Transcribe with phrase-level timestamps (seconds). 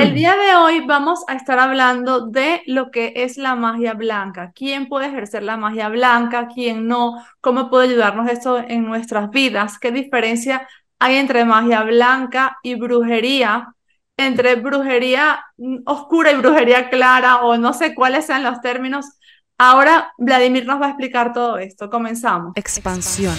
[0.00, 4.50] El día de hoy vamos a estar hablando de lo que es la magia blanca.
[4.54, 6.48] ¿Quién puede ejercer la magia blanca?
[6.48, 7.22] ¿Quién no?
[7.42, 9.78] ¿Cómo puede ayudarnos esto en nuestras vidas?
[9.78, 10.66] ¿Qué diferencia
[10.98, 13.74] hay entre magia blanca y brujería?
[14.16, 15.44] Entre brujería
[15.84, 19.18] oscura y brujería clara o no sé cuáles sean los términos.
[19.58, 21.90] Ahora Vladimir nos va a explicar todo esto.
[21.90, 22.52] Comenzamos.
[22.56, 23.36] Expansión.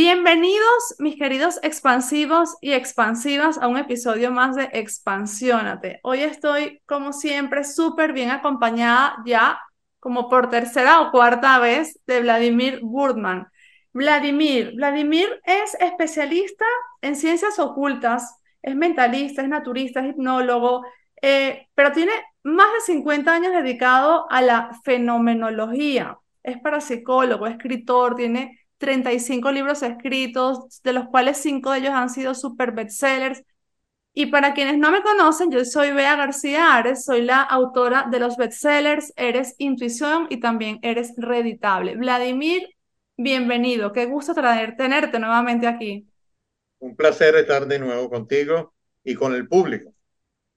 [0.00, 5.98] Bienvenidos, mis queridos expansivos y expansivas, a un episodio más de Expansiónate.
[6.04, 9.58] Hoy estoy, como siempre, súper bien acompañada ya
[9.98, 13.48] como por tercera o cuarta vez de Vladimir Burdman.
[13.92, 16.64] Vladimir, Vladimir es especialista
[17.02, 20.84] en ciencias ocultas, es mentalista, es naturista, es hipnólogo,
[21.20, 22.12] eh, pero tiene
[22.44, 26.16] más de 50 años dedicado a la fenomenología.
[26.44, 32.34] Es parapsicólogo, escritor, tiene 35 libros escritos, de los cuales 5 de ellos han sido
[32.34, 33.42] super bestsellers.
[34.14, 38.18] Y para quienes no me conocen, yo soy Bea García Ares, soy la autora de
[38.18, 41.96] los bestsellers Eres Intuición y también Eres Reditable.
[41.96, 42.68] Vladimir,
[43.16, 46.08] bienvenido, qué gusto traer, tenerte nuevamente aquí.
[46.80, 49.92] Un placer estar de nuevo contigo y con el público.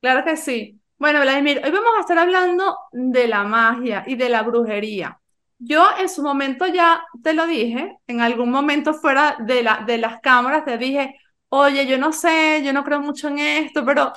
[0.01, 0.81] Claro que sí.
[0.97, 5.20] Bueno, Vladimir, hoy vamos a estar hablando de la magia y de la brujería.
[5.63, 9.99] Yo en su momento ya te lo dije, en algún momento fuera de, la, de
[9.99, 11.15] las cámaras te dije,
[11.49, 14.11] oye, yo no sé, yo no creo mucho en esto, pero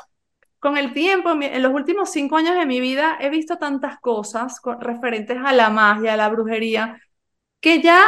[0.58, 4.58] con el tiempo, en los últimos cinco años de mi vida, he visto tantas cosas
[4.80, 6.98] referentes a la magia, a la brujería,
[7.60, 8.00] que ya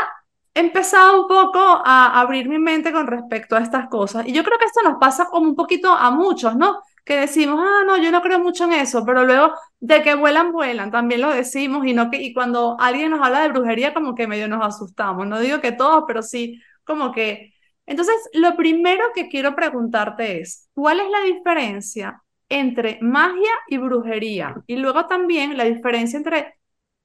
[0.54, 4.26] he empezado un poco a abrir mi mente con respecto a estas cosas.
[4.26, 6.80] Y yo creo que esto nos pasa como un poquito a muchos, ¿no?
[7.06, 10.52] Que decimos, ah, no, yo no creo mucho en eso, pero luego de que vuelan,
[10.52, 14.16] vuelan, también lo decimos y, no que, y cuando alguien nos habla de brujería, como
[14.16, 15.24] que medio nos asustamos.
[15.26, 17.54] No digo que todos, pero sí, como que...
[17.86, 24.56] Entonces, lo primero que quiero preguntarte es, ¿cuál es la diferencia entre magia y brujería?
[24.66, 26.56] Y luego también la diferencia entre,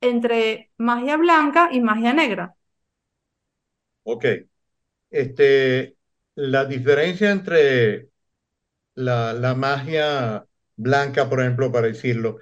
[0.02, 2.56] entre magia blanca y magia negra.
[4.04, 4.26] Ok.
[5.12, 5.96] Este,
[6.36, 8.11] la diferencia entre
[8.96, 12.40] la, la magia blanca, por ejemplo, para decirlo,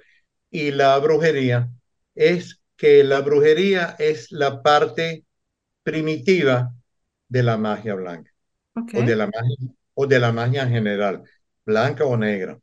[0.50, 1.70] y la brujería,
[2.14, 5.24] es que la brujería es la parte
[5.82, 6.74] primitiva
[7.28, 8.32] de la magia blanca
[8.74, 9.56] o, de la magia,
[9.94, 11.22] o de la magia en general,
[11.64, 12.58] blanca o negra.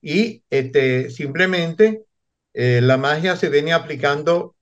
[0.00, 2.04] Y este, simplemente
[2.52, 4.56] eh, la magia se viene aplicando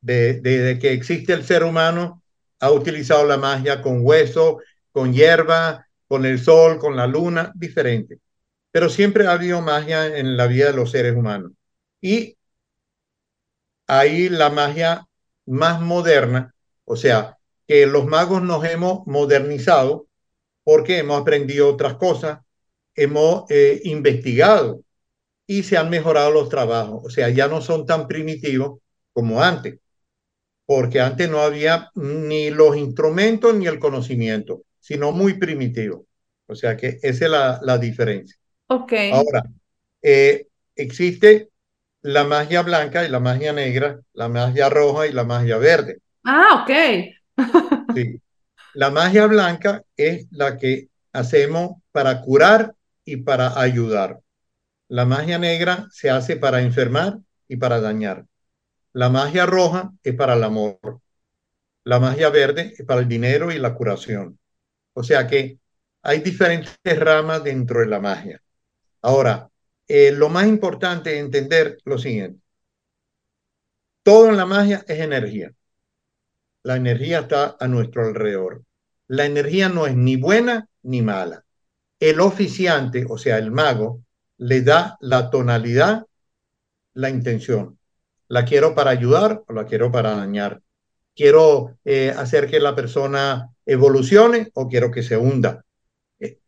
[0.00, 2.22] desde de, que existe el ser humano,
[2.60, 4.60] ha utilizado la magia con hueso,
[4.92, 8.18] con hierba, con el sol, con la luna, diferente.
[8.72, 11.52] Pero siempre ha habido magia en la vida de los seres humanos.
[12.00, 12.36] Y
[13.86, 15.06] ahí la magia
[15.46, 16.52] más moderna,
[16.84, 17.38] o sea,
[17.68, 20.08] que los magos nos hemos modernizado
[20.64, 22.40] porque hemos aprendido otras cosas,
[22.96, 24.82] hemos eh, investigado
[25.46, 27.02] y se han mejorado los trabajos.
[27.04, 28.80] O sea, ya no son tan primitivos
[29.12, 29.78] como antes,
[30.66, 36.06] porque antes no había ni los instrumentos ni el conocimiento sino muy primitivo.
[36.46, 38.36] O sea que esa es la, la diferencia.
[38.68, 38.92] Ok.
[39.12, 39.44] Ahora,
[40.02, 41.50] eh, existe
[42.02, 46.00] la magia blanca y la magia negra, la magia roja y la magia verde.
[46.24, 46.70] Ah, ok.
[47.94, 48.20] sí.
[48.74, 52.74] La magia blanca es la que hacemos para curar
[53.04, 54.20] y para ayudar.
[54.88, 58.26] La magia negra se hace para enfermar y para dañar.
[58.92, 61.00] La magia roja es para el amor.
[61.84, 64.39] La magia verde es para el dinero y la curación.
[65.00, 65.58] O sea que
[66.02, 68.42] hay diferentes ramas dentro de la magia.
[69.00, 69.48] Ahora,
[69.88, 72.42] eh, lo más importante es entender lo siguiente.
[74.02, 75.52] Todo en la magia es energía.
[76.62, 78.62] La energía está a nuestro alrededor.
[79.06, 81.46] La energía no es ni buena ni mala.
[81.98, 84.02] El oficiante, o sea, el mago,
[84.36, 86.04] le da la tonalidad,
[86.92, 87.78] la intención.
[88.28, 90.60] ¿La quiero para ayudar o la quiero para dañar?
[91.16, 95.64] ¿Quiero eh, hacer que la persona evolucione o quiero que se hunda.
[96.18, 96.38] Eh,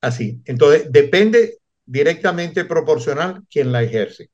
[0.00, 0.40] así.
[0.44, 4.30] Entonces, depende directamente proporcional quien la ejerce.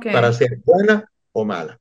[0.00, 1.80] Para ser buena o mala.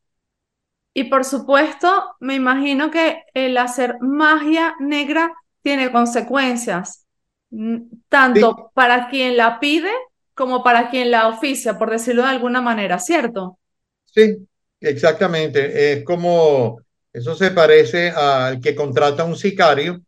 [0.94, 5.31] Y por supuesto, me imagino que el hacer magia negra
[5.62, 7.06] tiene consecuencias,
[7.51, 7.77] mm,
[8.09, 9.91] tanto para quien la pide
[10.33, 13.59] como para quien la oficia, por decirlo de alguna manera, ¿cierto?
[14.06, 14.47] Sí,
[14.80, 15.94] exactamente.
[15.94, 16.81] Es como
[17.13, 20.01] eso se parece al que contrata a un sicario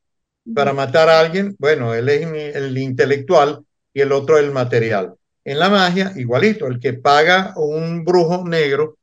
[0.55, 1.55] para matar a alguien.
[1.59, 5.15] Bueno, él es el intelectual y el otro el material.
[5.44, 8.97] En la magia, igualito, el que paga a un brujo negro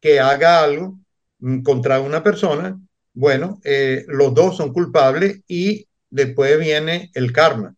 [0.00, 0.98] que haga algo
[1.38, 2.78] mm, contra una persona,
[3.14, 7.74] bueno, eh, los dos son culpables y después viene el karma.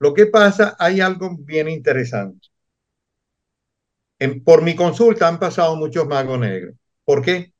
[0.00, 2.48] Lo que pasa, hay algo bien interesante.
[4.20, 6.74] En, por mi consulta han pasado muchos magos negros.
[7.04, 7.52] ¿Por qué?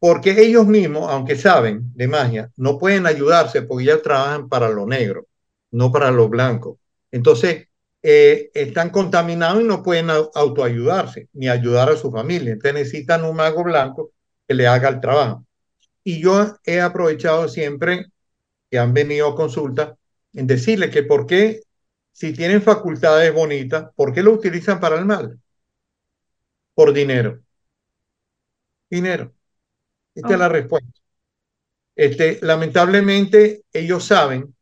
[0.00, 4.86] Porque ellos mismos, aunque saben de magia, no pueden ayudarse porque ya trabajan para lo
[4.86, 5.26] negro,
[5.70, 6.78] no para lo blanco.
[7.12, 7.68] Entonces,
[8.02, 12.52] eh, están contaminados y no pueden autoayudarse ni ayudar a su familia.
[12.52, 14.12] Entonces necesitan un mago blanco
[14.48, 15.44] que le haga el trabajo.
[16.04, 18.06] Y yo he aprovechado siempre
[18.70, 19.96] que han venido a consulta
[20.34, 21.62] en decirle que por qué,
[22.12, 25.38] si tienen facultades bonitas, ¿por qué lo utilizan para el mal?
[26.74, 27.40] Por dinero.
[28.90, 29.32] Dinero.
[30.20, 30.90] Esta es la respuesta.
[31.96, 34.54] Este, lamentablemente, ellos saben,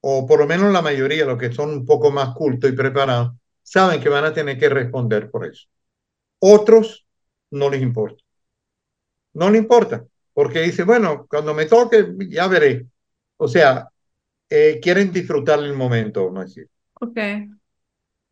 [0.00, 3.32] o por lo menos la mayoría, los que son un poco más cultos y preparados,
[3.62, 5.66] saben que van a tener que responder por eso.
[6.40, 7.06] Otros
[7.50, 8.22] no les importa.
[9.34, 12.86] No les importa, porque dice, bueno, cuando me toque, ya veré.
[13.36, 13.88] O sea,
[14.50, 16.72] eh, quieren disfrutar el momento, ¿no es cierto?
[16.94, 17.14] Ok.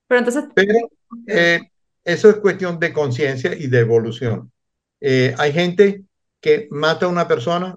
[0.08, 0.44] Pero entonces...
[0.54, 0.72] Pero
[1.26, 1.60] eh,
[2.04, 4.50] eso es cuestión de conciencia y de evolución.
[5.00, 6.04] Eh, hay gente
[6.40, 7.76] que mata a una persona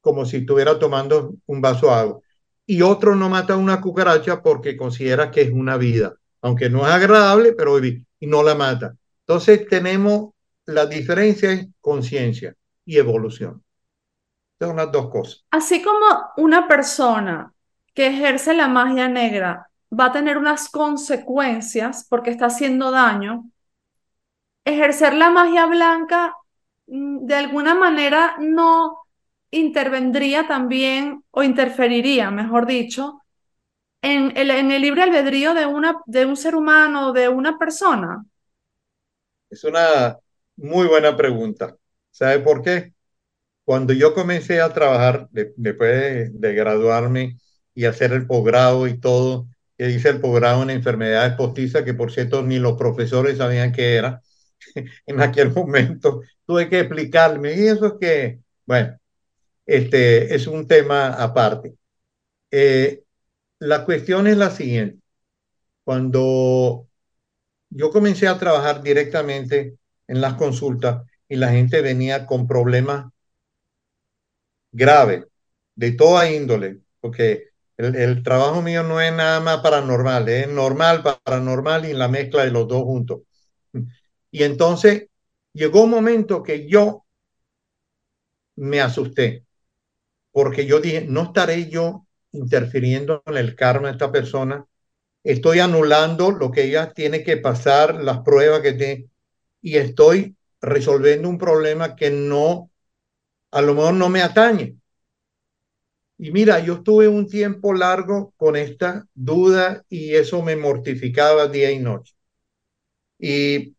[0.00, 2.20] como si estuviera tomando un vaso de agua
[2.66, 6.86] y otro no mata a una cucaracha porque considera que es una vida, aunque no
[6.86, 8.94] es agradable, pero y no la mata.
[9.20, 10.30] Entonces tenemos
[10.66, 12.54] la diferencia en conciencia
[12.84, 13.62] y evolución.
[14.58, 15.44] Son las dos cosas.
[15.50, 16.06] Así como
[16.36, 17.52] una persona
[17.92, 19.68] que ejerce la magia negra
[19.98, 23.44] va a tener unas consecuencias porque está haciendo daño,
[24.64, 26.34] ejercer la magia blanca
[26.86, 28.98] de alguna manera no
[29.50, 33.22] intervendría también o interferiría, mejor dicho,
[34.02, 34.48] en el,
[34.82, 38.24] libre albedrío de un ser humano, de una persona?
[39.48, 40.18] Es una
[40.56, 41.76] muy buena pregunta.
[42.10, 42.92] ¿Sabe por qué?
[43.64, 47.38] Cuando yo comencé a trabajar, después de graduarme
[47.74, 49.46] y hacer el posgrado y todo,
[49.78, 53.96] que hice el posgrado en enfermedades postizas, que por cierto ni los profesores sabían qué
[53.96, 54.20] era
[55.06, 56.22] en aquel momento.
[56.46, 58.98] Tuve que explicarme, y eso es que, bueno,
[59.66, 61.74] este es un tema aparte.
[62.50, 63.02] Eh,
[63.60, 65.00] la cuestión es la siguiente.
[65.84, 66.88] Cuando
[67.70, 69.76] yo comencé a trabajar directamente
[70.06, 73.06] en las consultas y la gente venía con problemas
[74.72, 75.24] graves
[75.74, 81.86] de toda índole, porque el, trabajo mío no es nada más paranormal, es normal, paranormal
[81.86, 83.22] y la mezcla de los dos juntos.
[84.34, 85.10] Y entonces
[85.52, 87.06] llegó un momento que yo
[88.56, 89.44] me asusté,
[90.32, 94.66] porque yo dije, no estaré yo interfiriendo en el karma de esta persona,
[95.22, 99.08] estoy anulando lo que ella tiene que pasar, las pruebas que tiene,
[99.62, 102.72] y estoy resolviendo un problema que no,
[103.52, 104.76] a lo mejor no me atañe.
[106.18, 111.70] Y mira, yo estuve un tiempo largo con esta duda y eso me mortificaba día
[111.70, 112.16] y noche.
[113.16, 113.74] Y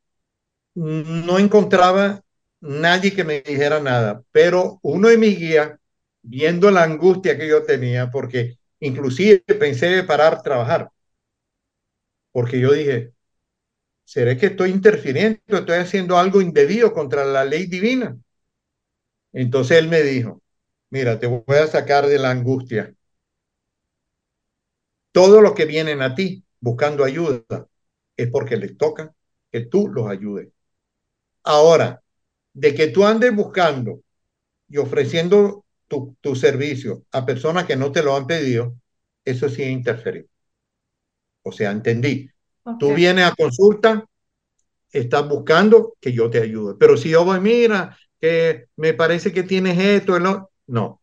[0.76, 2.24] no encontraba
[2.62, 5.74] nadie que me dijera nada, pero uno de mis guías,
[6.22, 10.92] viendo la angustia que yo tenía, porque inclusive pensé de parar trabajar,
[12.32, 13.14] porque yo dije,
[14.06, 18.18] ¿seré que estoy interfiriendo, estoy haciendo algo indebido contra la ley divina?
[19.34, 20.42] Entonces él me dijo,
[20.90, 22.94] mira, te voy a sacar de la angustia.
[25.12, 27.68] Todo lo que vienen a ti buscando ayuda
[28.18, 29.16] es porque les toca
[29.52, 30.50] que tú los ayudes.
[31.46, 32.02] Ahora,
[32.54, 34.02] de que tú andes buscando
[34.68, 38.76] y ofreciendo tu, tu servicio a personas que no te lo han pedido,
[39.24, 40.28] eso sí es interferir.
[41.44, 42.30] O sea, entendí.
[42.80, 44.04] Tú vienes a consulta,
[44.92, 46.76] estás buscando que yo te ayude.
[46.80, 51.02] Pero si yo voy, mira, que me parece que tienes esto, no, no,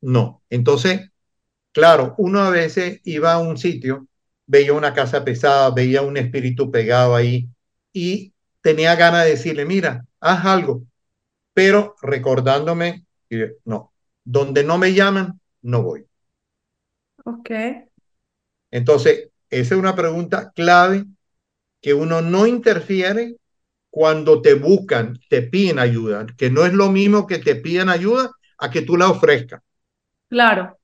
[0.00, 0.42] no.
[0.50, 1.10] Entonces,
[1.72, 4.08] claro, uno a veces iba a un sitio,
[4.46, 7.48] veía una casa pesada, veía un espíritu pegado ahí
[7.92, 8.34] y
[8.66, 10.82] tenía ganas de decirle, mira, haz algo,
[11.54, 13.06] pero recordándome,
[13.64, 13.92] no,
[14.24, 16.04] donde no me llaman, no voy.
[17.24, 17.50] Ok.
[18.72, 21.04] Entonces, esa es una pregunta clave
[21.80, 23.36] que uno no interfiere
[23.88, 28.32] cuando te buscan, te piden ayuda, que no es lo mismo que te piden ayuda
[28.58, 29.62] a que tú la ofrezcas.
[30.28, 30.75] Claro,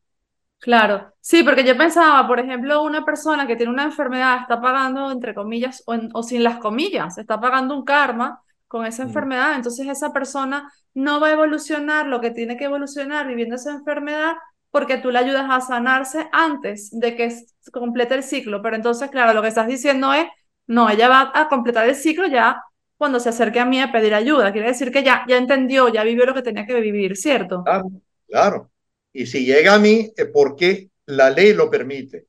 [0.63, 1.13] claro.
[1.21, 5.35] Sí, porque yo pensaba, por ejemplo, una persona que tiene una enfermedad está pagando, entre
[5.35, 9.09] comillas, o, sin las comillas, está pagando un karma con esa mm.
[9.09, 13.73] enfermedad, entonces esa persona no va a evolucionar lo que tiene que evolucionar viviendo esa
[13.73, 14.35] enfermedad
[14.73, 17.31] porque tú le ayudas a sanarse antes de que
[17.71, 18.63] complete el ciclo.
[18.63, 20.27] Pero entonces, claro, lo que estás diciendo es,
[20.67, 22.63] no, ella va a completar el ciclo ya
[22.97, 24.51] cuando se acerque a mí a pedir ayuda.
[24.51, 27.63] Quiere decir que ya, ya entendió, ya vivió lo que tenía que vivir, ¿cierto?
[27.65, 27.91] Claro,
[28.27, 28.72] claro.
[29.13, 32.27] Y si llega a mí, es porque la ley lo permite.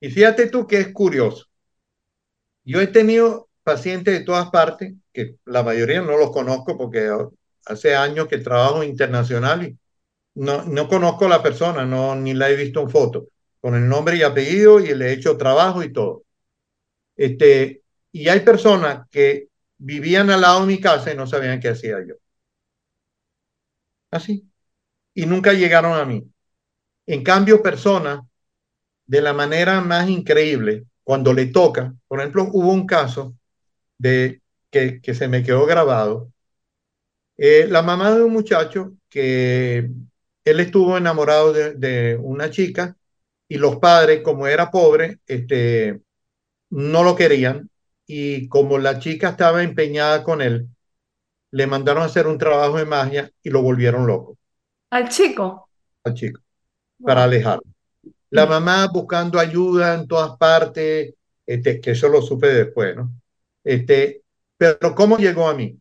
[0.00, 1.46] Y fíjate tú que es curioso.
[2.64, 7.10] Yo he tenido pacientes de todas partes, que la mayoría no los conozco porque
[7.66, 9.78] hace años que trabajo internacional y
[10.34, 13.28] no, no conozco a la persona, no, ni la he visto en foto,
[13.60, 16.24] con el nombre y apellido y le he hecho trabajo y todo.
[17.16, 17.82] Este,
[18.12, 21.98] y hay personas que vivían al lado de mi casa y no sabían qué hacía
[22.06, 22.14] yo.
[24.10, 24.51] Así.
[25.14, 26.24] Y nunca llegaron a mí.
[27.06, 28.20] En cambio, personas
[29.06, 33.34] de la manera más increíble, cuando le toca, por ejemplo, hubo un caso
[33.98, 36.32] de que, se me quedó grabado.
[37.36, 39.90] Eh, la mamá de un muchacho que
[40.44, 42.96] él estuvo enamorado de, de, una chica
[43.48, 46.00] y los padres, como era pobre, este,
[46.70, 47.70] no lo querían
[48.06, 50.68] y como la chica estaba empeñada con él,
[51.52, 54.38] le mandaron a hacer un trabajo de magia y lo volvieron loco.
[54.92, 55.70] ¿Al chico?
[56.04, 56.42] Al chico,
[57.02, 57.62] para alejarlo.
[58.28, 61.14] La mamá buscando ayuda en todas partes,
[61.46, 63.10] este, que eso lo supe después, ¿no?
[63.64, 64.22] Este,
[64.58, 65.78] pero ¿cómo llegó a mí?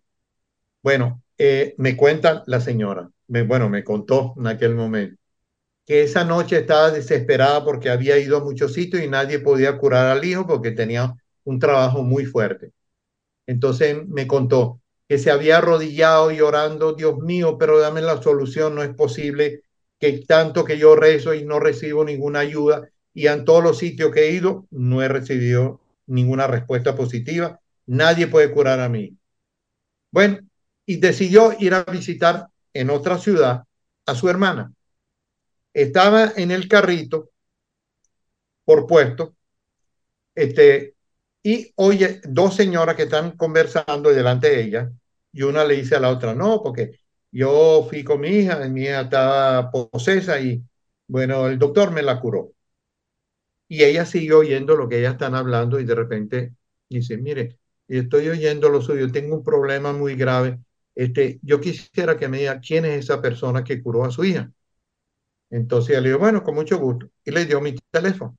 [0.81, 5.21] Bueno, eh, me cuenta la señora, me, bueno, me contó en aquel momento,
[5.85, 10.07] que esa noche estaba desesperada porque había ido a muchos sitios y nadie podía curar
[10.07, 11.13] al hijo porque tenía
[11.43, 12.71] un trabajo muy fuerte.
[13.45, 14.80] Entonces me contó
[15.11, 19.63] que se había arrodillado y orando, Dios mío, pero dame la solución, no es posible
[19.99, 24.13] que tanto que yo rezo y no recibo ninguna ayuda y en todos los sitios
[24.13, 29.17] que he ido no he recibido ninguna respuesta positiva, nadie puede curar a mí.
[30.11, 30.39] Bueno,
[30.85, 33.65] y decidió ir a visitar en otra ciudad
[34.05, 34.71] a su hermana.
[35.73, 37.31] Estaba en el carrito
[38.63, 39.35] por puesto,
[40.35, 40.95] este,
[41.43, 44.91] y oye dos señoras que están conversando delante de ella,
[45.31, 46.99] y una le dice a la otra, no, porque
[47.31, 50.63] yo fui con mi hija, mi hija estaba posesa y
[51.07, 52.53] bueno, el doctor me la curó.
[53.67, 56.55] Y ella siguió oyendo lo que ellas están hablando y de repente
[56.89, 57.57] dice, mire,
[57.87, 60.59] estoy oyendo lo suyo, tengo un problema muy grave.
[60.95, 64.51] Este, yo quisiera que me diga quién es esa persona que curó a su hija.
[65.51, 67.09] Entonces ella le dijo, bueno, con mucho gusto.
[67.25, 68.37] Y le dio mi teléfono.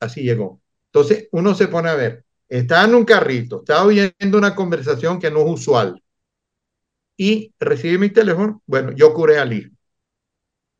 [0.00, 0.62] Así llegó.
[0.86, 5.30] Entonces uno se pone a ver, está en un carrito, está oyendo una conversación que
[5.30, 6.02] no es usual.
[7.16, 9.70] Y recibí mi teléfono, bueno, yo curé al hijo.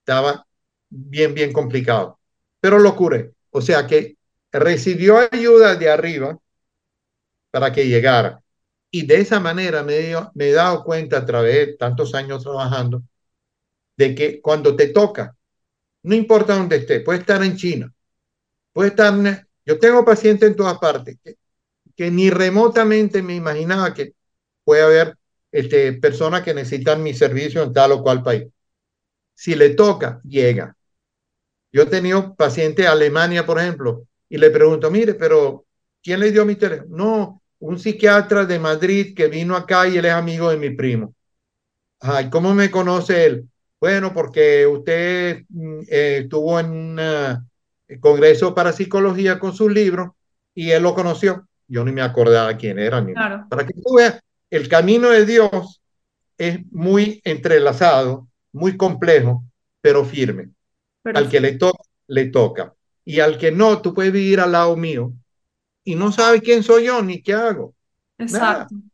[0.01, 0.47] Estaba
[0.89, 2.19] bien, bien complicado,
[2.61, 3.33] pero lo curé.
[3.51, 4.17] O sea que
[4.53, 6.39] recibió ayuda de arriba
[7.51, 8.43] para que llegara.
[8.91, 12.43] Y de esa manera me, dio, me he dado cuenta a través de tantos años
[12.43, 13.03] trabajando
[13.97, 15.35] de que cuando te toca,
[16.03, 17.93] no importa dónde esté, puede estar en China,
[18.73, 21.19] puede estar en, yo tengo pacientes en todas partes
[21.97, 24.15] que, ni remotamente me imaginaba que
[24.65, 25.17] puede haber
[25.53, 28.47] este, personas que necesitan mi servicio en tal o cual país.
[29.35, 30.77] Si le toca, llega.
[31.73, 35.67] Yo he tenido pacientes de Alemania, por ejemplo, y le pregunto, mire, pero
[36.03, 36.97] ¿quién le dio mi teléfono?
[36.97, 41.15] No, un psiquiatra de Madrid que vino acá y él es amigo de mi primo.
[42.01, 43.49] Ay, ¿cómo me conoce él?
[43.81, 45.45] Bueno, porque usted
[45.89, 47.01] eh, estuvo en un
[48.01, 50.11] congreso para psicología con sus libros
[50.55, 51.46] y él lo conoció.
[51.69, 53.01] Yo ni me acordaba quién era.
[53.01, 53.47] Ni claro.
[53.49, 54.21] Para que tú veas,
[54.51, 55.81] el camino de Dios
[56.39, 59.45] es muy entrelazado, muy complejo,
[59.81, 60.51] pero firme.
[61.03, 62.75] Pero al que le toca, le toca.
[63.05, 65.13] Y al que no, tú puedes vivir al lado mío
[65.85, 67.73] y no sabes quién soy yo ni qué hago.
[68.19, 68.75] Exacto.
[68.75, 68.87] Nada.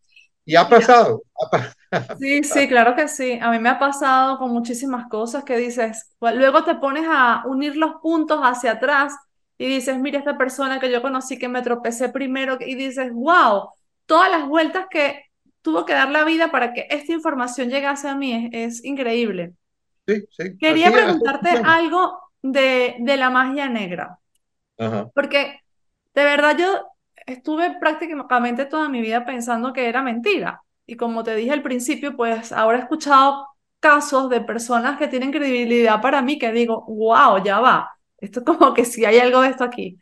[0.45, 1.23] Y ha pasado.
[2.19, 3.39] Sí, sí, claro que sí.
[3.43, 7.77] A mí me ha pasado con muchísimas cosas que dices, luego te pones a unir
[7.77, 9.13] los puntos hacia atrás
[9.63, 13.69] y dices, mira esta persona que yo conocí que me tropecé primero y dices, wow,
[14.07, 15.27] todas las vueltas que
[15.63, 19.53] tuvo que dar la vida para que esta información llegase a mí es, es increíble.
[20.05, 20.59] Sí, sí.
[20.59, 24.19] Quería así, preguntarte así algo de, de, la magia negra.
[24.79, 25.09] Ajá.
[25.15, 25.61] Porque
[26.13, 26.85] de verdad yo
[27.25, 30.61] estuve prácticamente toda mi vida pensando que era mentira.
[30.87, 33.47] Y como te dije al principio, pues ahora he escuchado
[33.79, 37.93] casos de personas que tienen credibilidad para mí que digo, wow, ya va.
[38.23, 39.99] Esto como que si hay algo de esto aquí.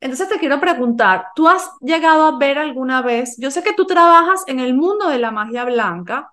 [0.00, 3.36] Entonces te quiero preguntar, ¿tú has llegado a ver alguna vez?
[3.38, 6.32] Yo sé que tú trabajas en el mundo de la magia blanca,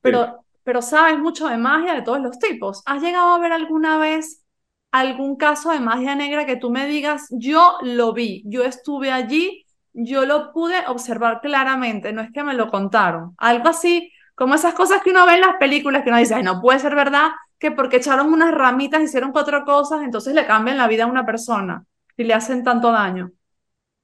[0.00, 0.32] pero, sí.
[0.64, 2.82] pero sabes mucho de magia de todos los tipos.
[2.86, 4.44] ¿Has llegado a ver alguna vez
[4.90, 9.64] algún caso de magia negra que tú me digas, yo lo vi, yo estuve allí,
[9.94, 13.34] yo lo pude observar claramente, no es que me lo contaron?
[13.38, 16.42] Algo así, como esas cosas que uno ve en las películas que uno dice, ay,
[16.42, 17.30] no puede ser verdad
[17.62, 21.26] que porque echaron unas ramitas, hicieron cuatro cosas, entonces le cambian la vida a una
[21.26, 21.84] persona
[22.18, 23.32] y le hacen tanto daño.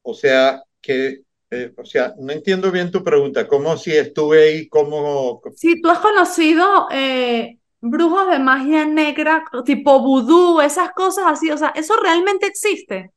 [0.02, 3.48] O sea, que Eh, o sea, no entiendo bien tu pregunta.
[3.48, 4.68] ¿Cómo si estuve ahí?
[4.68, 5.40] ¿Cómo?
[5.50, 11.56] Si tú has conocido eh, brujos de magia negra, tipo vudú, esas cosas así, o
[11.58, 13.10] sea, ¿eso realmente existe?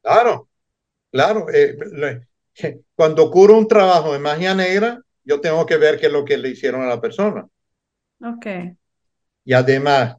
[0.00, 0.48] Claro,
[1.10, 1.46] claro.
[1.52, 2.28] eh, le-
[2.94, 6.38] cuando ocurre un trabajo de magia negra, yo tengo que ver qué es lo que
[6.38, 7.48] le hicieron a la persona.
[8.20, 8.46] Ok.
[9.44, 10.16] Y además,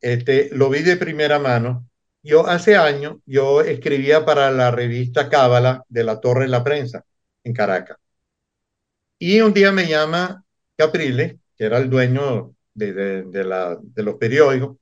[0.00, 1.88] este, lo vi de primera mano.
[2.22, 7.04] Yo hace años, yo escribía para la revista Cábala de la Torre de la Prensa
[7.44, 7.98] en Caracas.
[9.18, 10.44] Y un día me llama
[10.76, 14.76] Capriles, que era el dueño de, de, de la, de los periódicos,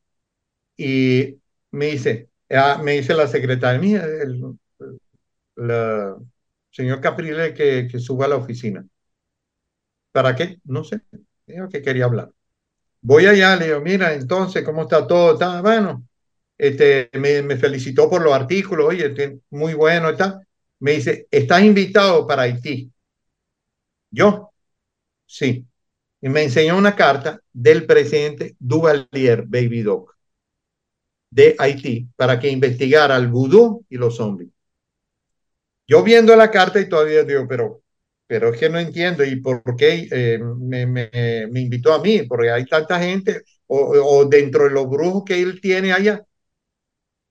[0.77, 1.39] y
[1.73, 4.59] me dice, ah, me dice la secretaria, mira, el,
[5.57, 6.17] la,
[6.71, 8.85] señor Capriles que, que suba a la oficina.
[10.13, 10.59] ¿Para qué?
[10.65, 11.01] No sé.
[11.47, 12.31] Dijo que quería hablar.
[13.03, 15.33] Voy allá, le digo, mira, entonces, ¿cómo está todo?
[15.35, 16.07] Está bueno.
[16.59, 20.41] Este, me, me felicitó por los artículos, oye, muy bueno, está.
[20.81, 22.91] Me dice, ¿estás invitado para Haití?
[24.11, 24.53] Yo,
[25.27, 25.67] sí.
[26.23, 30.17] Y me enseñó una carta del presidente Duvalier, Baby Doc,
[31.31, 34.51] de Haití, para que investigara el vudú y los zombies.
[35.87, 37.80] Yo viendo la carta y todavía digo, pero,
[38.31, 41.11] pero es que no entiendo y por qué eh, me, me,
[41.61, 45.93] invitó a mí, porque hay tanta gente, o, dentro de los brujos que él tiene
[45.93, 46.25] allá.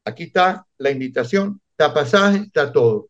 [0.04, 3.10] Aquí está la invitación, está pasaje, está todo.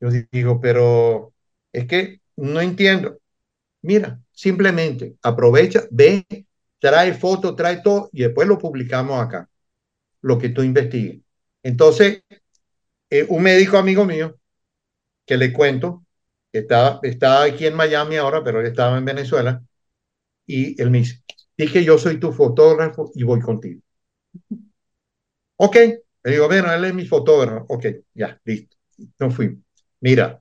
[0.00, 1.32] Yo digo, pero
[1.72, 3.18] es que no entiendo.
[3.82, 6.26] Mira, simplemente aprovecha, ve,
[6.78, 9.48] trae foto, trae todo y después lo publicamos acá,
[10.22, 11.20] lo que tú investigues.
[11.62, 12.22] Entonces,
[13.10, 14.37] eh, un médico amigo mío,
[15.28, 16.04] que le cuento,
[16.52, 19.62] está, está aquí en Miami ahora, pero él estaba en Venezuela,
[20.46, 21.22] y él me dice,
[21.56, 23.80] dije, yo soy tu fotógrafo y voy contigo.
[25.56, 25.76] Ok,
[26.24, 27.66] le digo, bueno, él es mi fotógrafo.
[27.68, 28.76] Ok, ya, listo.
[29.18, 29.58] Nos fuimos.
[30.00, 30.40] Mira,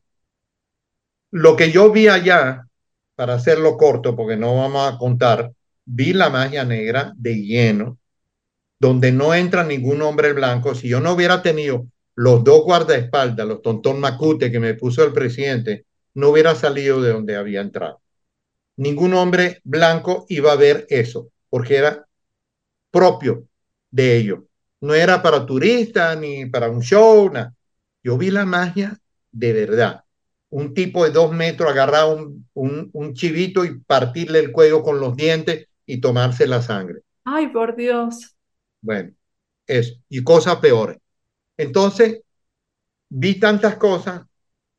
[1.32, 2.66] lo que yo vi allá,
[3.16, 5.52] para hacerlo corto, porque no vamos a contar,
[5.86, 7.98] vi la magia negra de lleno,
[8.80, 10.76] donde no entra ningún hombre blanco.
[10.76, 15.14] Si yo no hubiera tenido los dos guardaespaldas, los tontón macute que me puso el
[15.14, 18.02] presidente, no hubiera salido de donde había entrado.
[18.76, 22.08] Ningún hombre blanco iba a ver eso, porque era
[22.90, 23.48] propio
[23.92, 24.40] de ellos.
[24.82, 27.32] No era para turistas ni para un show.
[27.32, 27.54] Nada.
[28.04, 28.98] Yo vi la magia
[29.32, 30.04] de verdad.
[30.50, 35.00] Un tipo de dos metros agarrar un, un, un chivito y partirle el cuello con
[35.00, 37.02] los dientes y tomarse la sangre.
[37.26, 38.36] Ay, por Dios.
[38.82, 39.12] Bueno,
[39.68, 39.94] eso.
[40.10, 40.98] Y cosas peores.
[41.58, 42.22] Entonces,
[43.10, 44.22] vi tantas cosas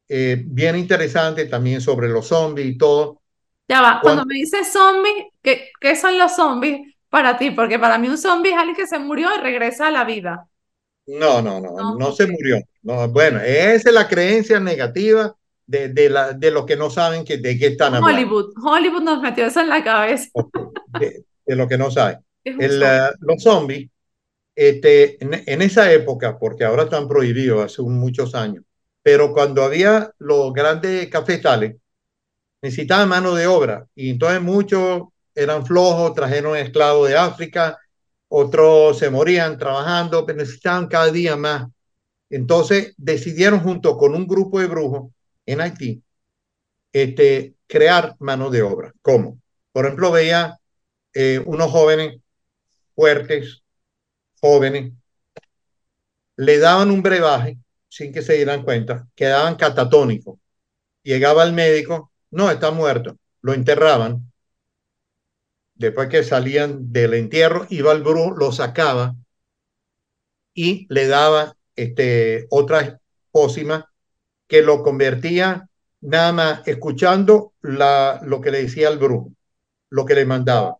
[0.08, 3.20] eh, bien interesantes también sobre los zombies y todo.
[3.68, 7.50] Ya va, cuando, cuando me dices zombies, ¿qué, ¿qué, son los zombies para ti?
[7.50, 10.46] Porque para mí un zombie es alguien que se murió y regresa a la vida.
[11.06, 12.60] No, no, no, no, no se murió.
[12.82, 15.34] No, bueno, esa es la creencia negativa
[15.66, 18.52] de, de, la, de los que no saben que, de qué están Hollywood.
[18.56, 18.70] hablando.
[18.70, 20.28] Hollywood nos metió eso en la cabeza.
[20.98, 22.18] De, de lo que no saben.
[22.44, 23.90] El, uh, los zombies
[24.60, 28.64] este, en, esa época, porque ahora están prohibidos hace muchos años,
[29.04, 31.76] pero cuando había los grandes cafetales,
[32.60, 37.78] necesitaban mano de obra y entonces muchos eran flojos, trajeron esclavos de África,
[38.26, 41.68] otros se morían trabajando, pero necesitaban cada día más.
[42.28, 45.12] Entonces decidieron junto con un grupo de brujos
[45.46, 46.02] en Haití
[46.92, 48.92] este, crear mano de obra.
[49.02, 49.38] ¿Cómo?
[49.70, 50.58] Por ejemplo, veía
[51.14, 52.20] eh, unos jóvenes
[52.96, 53.62] fuertes,
[54.40, 54.92] jóvenes,
[56.36, 60.38] le daban un brebaje sin que se dieran cuenta, quedaban catatónicos.
[61.02, 64.30] Llegaba el médico, no, está muerto, lo enterraban.
[65.74, 69.14] Después que salían del entierro, iba al brujo, lo sacaba
[70.54, 73.90] y le daba este, otra pócima
[74.46, 75.68] que lo convertía
[76.00, 79.32] nada más escuchando la, lo que le decía el brujo,
[79.90, 80.78] lo que le mandaba.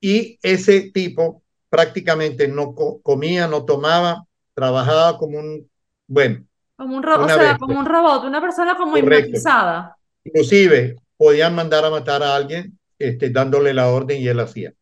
[0.00, 5.70] Y ese tipo prácticamente no co comía, no tomaba, trabajaba como un,
[6.06, 6.44] bueno.
[6.76, 9.28] Como un, o sea, como un robot, una persona como Correcto.
[9.28, 9.96] hipnotizada.
[10.24, 14.74] Inclusive podían mandar a matar a alguien este, dándole la orden y él hacía.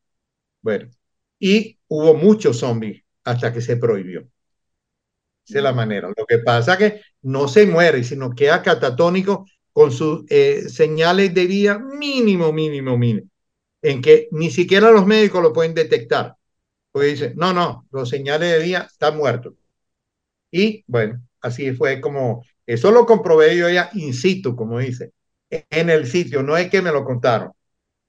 [0.63, 0.89] Bueno,
[1.39, 4.27] y hubo muchos zombies hasta que se prohibió.
[5.47, 6.09] Esa es la manera.
[6.17, 11.33] Lo que pasa es que no se muere, sino queda catatónico con sus eh, señales
[11.35, 13.29] de vida mínimo, mínimo, mínimo,
[13.81, 16.38] en que ni siquiera los médicos lo pueden detectar.
[16.99, 19.55] Porque dicen, no, no, los señales de vida están muertos.
[20.51, 25.13] Y bueno, así fue como, eso lo comprobé yo ya in situ, como dice,
[25.49, 27.53] en el sitio, no es que me lo contaron.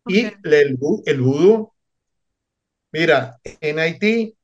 [0.05, 0.31] Okay.
[0.43, 1.71] Y el, el vudú,
[2.91, 4.35] mira, en Haití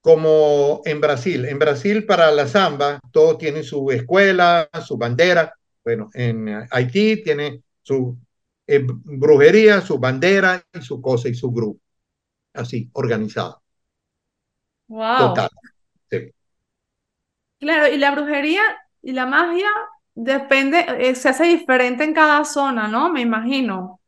[0.00, 1.44] como en Brasil.
[1.44, 5.54] En Brasil, para la samba, todos tienen su escuela, su bandera.
[5.84, 8.16] Bueno, en Haití tiene su
[8.66, 11.80] eh, brujería, su bandera y su cosa y su grupo.
[12.54, 13.62] Así, organizado.
[14.90, 15.36] Wow.
[15.36, 15.48] Total.
[16.10, 16.32] Sí.
[17.58, 18.62] Claro, y la brujería
[19.02, 19.68] y la magia
[20.14, 23.10] depende, eh, se hace diferente en cada zona, ¿no?
[23.12, 24.00] Me imagino.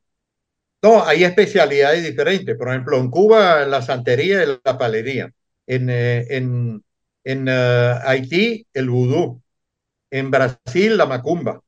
[0.83, 2.57] No, hay especialidades diferentes.
[2.57, 5.31] Por ejemplo, en Cuba, la santería y la palería.
[5.67, 6.83] En, eh, en,
[7.25, 9.41] en eh, Haití, el vudú.
[10.11, 11.63] En Brasil, la macumba.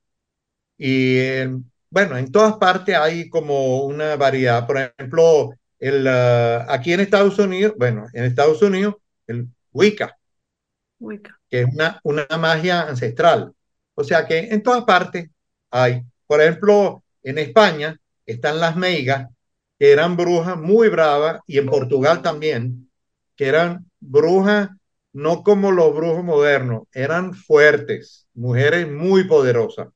[0.79, 4.67] Y en- bueno, en todas partes hay como una variedad.
[4.67, 10.17] Por ejemplo, el, aquí en Estados Unidos, bueno, en Estados Unidos, el Wicca,
[10.99, 11.39] Wicca.
[11.49, 13.53] que es una, una magia ancestral.
[13.95, 15.31] O sea que en todas partes
[15.71, 16.03] hay.
[16.27, 19.29] Por ejemplo, en España están las meigas,
[19.79, 22.91] que eran brujas muy bravas, y en Portugal también,
[23.37, 24.71] que eran brujas
[25.13, 29.89] no como los brujos modernos, eran fuertes, mujeres muy poderosas.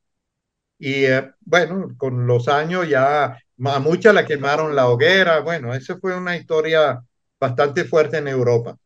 [0.78, 5.40] Y eh, bueno, con los años ya a muchas la quemaron la hoguera.
[5.40, 7.02] Bueno, esa fue una historia
[7.40, 8.76] bastante fuerte en Europa.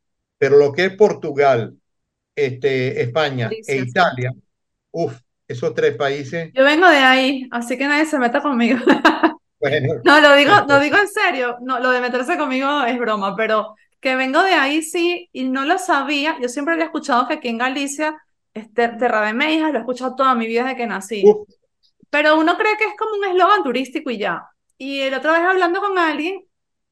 [0.42, 1.78] Pero lo que es Portugal,
[2.35, 3.76] este, España e.
[3.78, 4.33] Italia,
[4.92, 8.78] uff, esos tres países, Yo vengo de ahí, así que nadie se meta conmigo.
[9.61, 11.57] bueno, No, lo digo, lo este, digo en serio.
[11.62, 15.64] No, lo de meterse conmigo es broma, pero que vengo de ahí sí, y no
[15.64, 16.37] lo sabía.
[16.40, 18.16] Yo siempre había escuchado que aquí en Galicia
[18.55, 21.24] es ter- Terra de Meijas, lo he escuchado toda mi vida desde que nací.
[21.24, 21.48] uf,
[22.11, 24.42] Pero uno cree que es como un eslogan turístico y ya.
[24.78, 26.42] Y el otra vez hablando con alguien,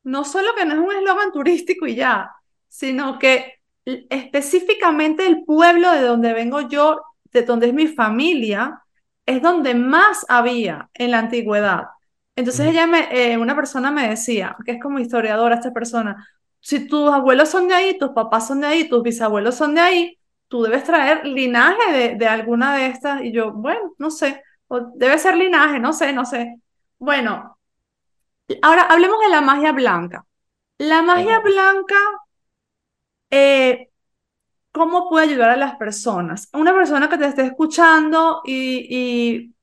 [0.04, 2.30] no solo que no es un eslogan turístico y ya,
[2.70, 7.02] sino que específicamente el pueblo de donde vengo yo,
[7.32, 8.82] de donde es mi familia,
[9.26, 11.88] es donde más había en la antigüedad.
[12.36, 16.26] Entonces ella me, eh, una persona me decía, que es como historiadora esta persona,
[16.60, 19.80] si tus abuelos son de ahí, tus papás son de ahí, tus bisabuelos son de
[19.80, 23.22] ahí, tú debes traer linaje de, de alguna de estas.
[23.22, 26.56] Y yo, bueno, no sé, o debe ser linaje, no sé, no sé.
[26.98, 27.58] Bueno,
[28.62, 30.24] ahora hablemos de la magia blanca.
[30.78, 31.96] La magia blanca,
[33.30, 33.90] eh,
[34.72, 36.48] ¿cómo puede ayudar a las personas?
[36.52, 39.54] Una persona que te esté escuchando y, y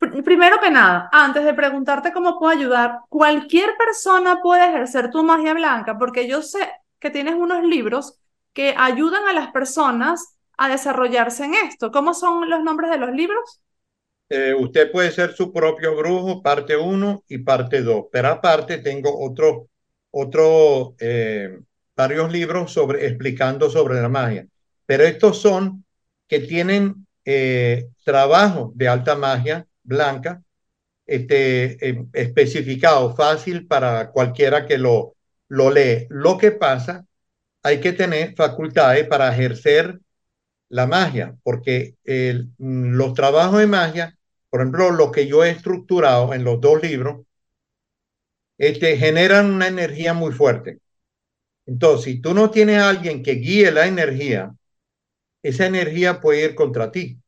[0.00, 5.22] pr- primero que nada, antes de preguntarte cómo puedo ayudar, cualquier persona puede ejercer tu
[5.24, 8.18] magia blanca, porque yo sé que tienes unos libros
[8.52, 11.90] que ayudan a las personas a desarrollarse en esto.
[11.92, 13.60] ¿Cómo son los nombres de los libros?
[14.28, 18.06] Eh, usted puede ser su propio brujo, parte uno y parte dos.
[18.10, 19.68] Pero aparte tengo otro,
[20.10, 21.60] otro, eh,
[21.96, 24.46] varios libros sobre, explicando sobre la magia.
[24.84, 25.84] Pero estos son
[26.28, 30.42] que tienen eh, trabajo de alta magia blanca,
[31.06, 35.14] este, eh, especificado, fácil para cualquiera que lo,
[35.48, 36.06] lo lee.
[36.10, 37.06] Lo que pasa,
[37.62, 40.00] hay que tener facultades para ejercer
[40.68, 41.94] la magia, porque
[42.58, 44.18] mm, los trabajos de magia,
[44.50, 47.26] por ejemplo, lo que yo he estructurado en los dos libros,
[48.58, 50.80] este, generan una energía muy fuerte.
[51.66, 54.54] Entonces, si tú no tienes a alguien que guíe la energía,
[55.42, 57.18] esa energía puede ir contra ti,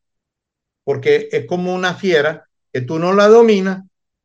[0.85, 3.85] porque es como una fiera que tú no la dominas.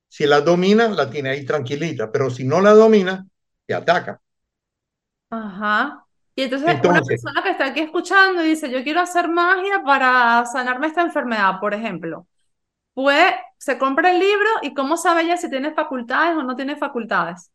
[0.09, 3.25] Si la dominas, la tienes ahí tranquilita, pero si no la dominas,
[3.67, 4.21] te ataca.
[5.29, 6.05] Ajá.
[6.35, 9.83] Y entonces una Entonces, persona que está aquí escuchando y dice, yo quiero hacer magia
[9.83, 12.27] para sanarme esta enfermedad, por ejemplo.
[12.93, 16.77] Puede, se compra el libro y cómo sabe ella si tiene facultades o no tiene
[16.77, 17.51] facultades.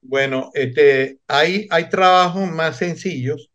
[0.00, 3.50] Bueno, este, hay, hay trabajos más sencillos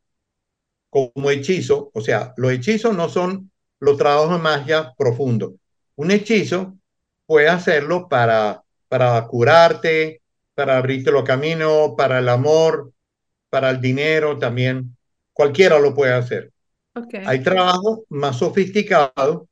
[0.90, 5.54] como hechizo, o sea, los hechizos no son los trabajos de magia profundos.
[5.96, 6.78] Un hechizo
[7.26, 10.22] puede hacerlo para, para curarte,
[10.54, 12.92] para abrirte los caminos, para el amor,
[13.50, 14.96] para el dinero también.
[15.34, 16.52] Cualquiera lo puede hacer.
[16.96, 19.48] Ok, Hay trabajos más sofisticados,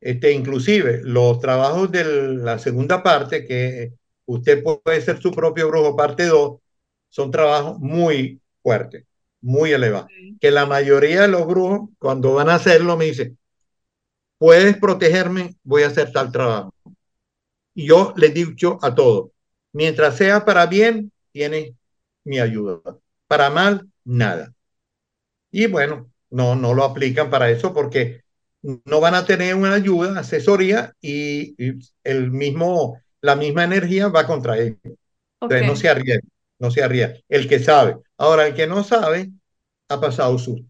[0.00, 3.92] este, inclusive los trabajos de la segunda parte, que
[4.26, 6.58] usted puede ser su propio brujo, parte 2,
[7.08, 9.04] son trabajos muy fuertes,
[9.40, 10.08] muy elevados.
[10.40, 13.38] Que la mayoría de los brujos, cuando van a hacerlo, me dicen,
[14.38, 16.74] puedes protegerme, voy a hacer tal trabajo.
[17.74, 19.30] Y yo les digo a todos,
[19.72, 21.76] mientras sea para bien, tiene
[22.24, 22.80] mi ayuda.
[23.26, 24.52] Para mal, nada.
[25.50, 28.22] Y bueno, no, no lo aplican para eso porque
[28.62, 34.26] no van a tener una ayuda, asesoría y, y el mismo, la misma energía va
[34.26, 34.78] contra ellos.
[35.40, 35.52] ok.
[35.52, 36.28] Entonces no se arriesga,
[36.60, 37.18] no se arriesga.
[37.28, 37.98] El que sabe.
[38.18, 39.30] Ahora, el que no sabe,
[39.88, 40.66] ha pasado susto.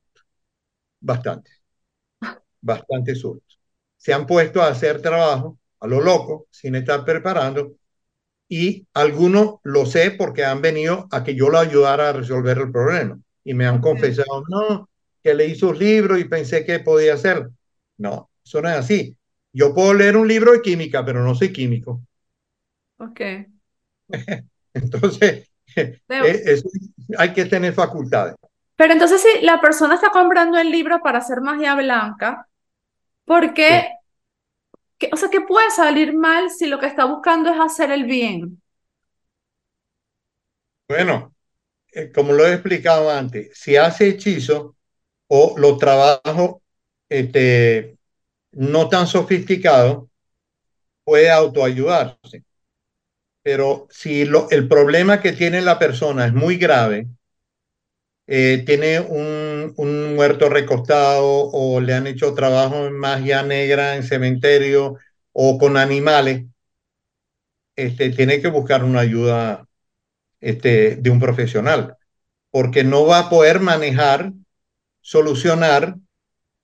[1.00, 1.50] Bastante,
[2.60, 3.56] bastante susto.
[3.96, 7.74] Se han puesto a hacer trabajo a lo loco, sin estar preparando,
[8.48, 12.72] y algunos lo sé porque han venido a que yo lo ayudara a resolver el
[12.72, 13.20] problema.
[13.44, 14.88] y me han confesado, no,
[15.22, 17.48] que leí sus libros y pensé que podía hacer.
[17.98, 19.16] No, eso no es así.
[19.52, 22.02] Yo puedo leer un libro de química, pero no soy químico.
[23.02, 23.20] Ok.
[24.74, 26.62] Entonces, eh,
[27.18, 28.34] hay que tener facultades.
[28.76, 32.48] Pero entonces, si la persona está comprando el libro para hacer magia blanca,
[33.24, 33.90] ¿por qué?
[35.12, 38.62] o sea, ¿qué puede salir mal si lo que está buscando es hacer el bien?
[40.88, 41.34] Bueno,
[41.92, 44.76] eh, como lo he explicado antes, si hace hechizo
[45.28, 46.62] o los trabajos
[47.08, 47.98] este,
[48.52, 50.08] no tan sofisticados,
[51.04, 52.44] puede autoayudarse.
[53.42, 57.08] Pero si el problema que tiene la persona es muy grave,
[58.26, 64.04] eh, tiene un, un, muerto recostado o le han hecho trabajo en magia negra en
[64.04, 64.96] cementerio
[65.32, 66.44] o con animales,
[67.76, 69.66] este, tiene que buscar una ayuda
[70.40, 71.96] este, de un profesional,
[72.50, 74.32] porque no va a poder manejar,
[75.00, 75.96] solucionar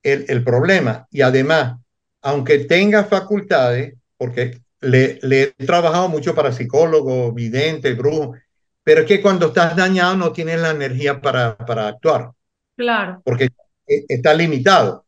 [0.03, 1.09] el, el problema.
[1.11, 1.79] Y además,
[2.21, 8.39] aunque tenga facultades, porque le, le, he trabajado mucho para psicólogos, videntes, brujos,
[8.83, 12.31] pero es que cuando estás dañado no tienes la energía para, para actuar.
[12.77, 13.21] Claro.
[13.25, 13.49] Porque
[13.87, 15.05] e, está limitado.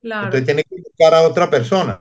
[0.00, 0.26] Claro.
[0.26, 2.00] Entonces tienes que buscar a otra persona.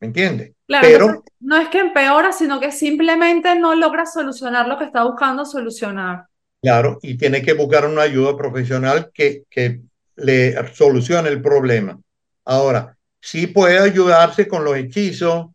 [0.00, 0.52] ¿Me entiendes?
[0.66, 5.04] Claro, pero no es que empeora, sino que simplemente no logra solucionar lo que está
[5.04, 6.26] buscando solucionar.
[6.60, 9.80] Claro, y tiene que buscar una ayuda profesional que, que
[10.16, 11.98] le solucione el problema.
[12.44, 15.46] Ahora, sí puede ayudarse con los hechizos.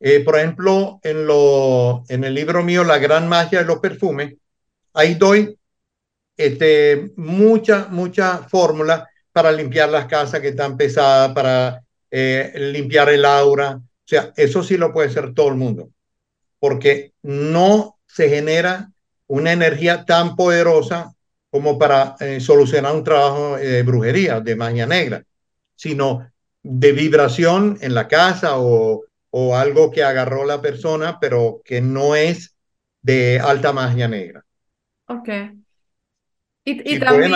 [0.00, 4.34] Eh, por ejemplo, en, lo, en el libro mío, La gran magia de los perfumes,
[4.92, 5.58] ahí doy
[6.36, 13.24] este, muchas, muchas fórmulas para limpiar las casas que están pesadas, para eh, limpiar el
[13.24, 15.90] aura, o sea, eso sí lo puede hacer todo el mundo,
[16.58, 18.90] porque no se genera
[19.26, 21.12] una energía tan poderosa
[21.50, 25.24] como para eh, solucionar un trabajo de brujería, de magia negra,
[25.74, 26.30] sino
[26.62, 29.04] de vibración en la casa o,
[29.38, 32.56] o algo que agarró la persona, pero que no es
[33.02, 34.42] de alta magia negra.
[35.08, 35.28] Ok.
[36.64, 37.34] Y, y también,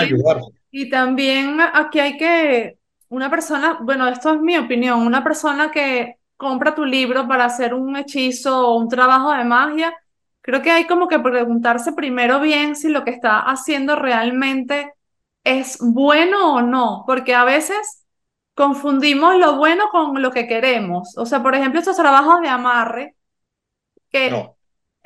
[0.70, 2.78] y también aquí hay que,
[3.10, 7.74] una persona, bueno, esto es mi opinión, una persona que compra tu libro para hacer
[7.74, 9.94] un hechizo o un trabajo de magia,
[10.40, 14.94] creo que hay como que preguntarse primero bien si lo que está haciendo realmente
[15.44, 17.99] es bueno o no, porque a veces
[18.54, 21.16] confundimos lo bueno con lo que queremos.
[21.16, 23.14] O sea, por ejemplo, estos trabajos de amarre,
[24.10, 24.30] que,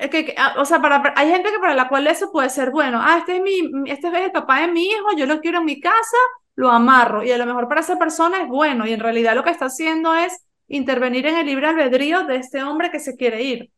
[0.09, 2.99] que, ah, o sea, para, hay gente que para la cual eso puede ser bueno.
[3.01, 5.65] Ah, este es, mi, este es el papá de mi hijo, yo lo quiero en
[5.65, 6.17] mi casa,
[6.55, 7.23] lo amarro.
[7.23, 9.65] Y a lo mejor para esa persona es bueno, y en realidad lo que está
[9.65, 13.71] haciendo es intervenir en el libre albedrío de este hombre que se quiere ir.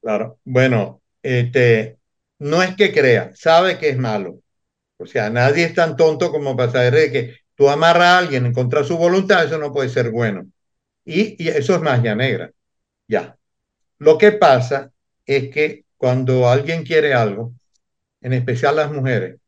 [0.00, 1.98] Claro, bueno, este,
[2.38, 4.40] no es que crea, sabe que es malo.
[4.98, 8.46] O sea, nadie es tan tonto como para saber de que tú amarras a alguien
[8.46, 10.46] en contra de su voluntad, eso no puede ser bueno.
[11.04, 12.52] Y, y eso es magia negra.
[13.08, 13.36] Ya.
[13.98, 14.92] Lo que pasa
[15.24, 17.54] es que cuando alguien quiere algo,
[18.20, 19.40] en especial las mujeres,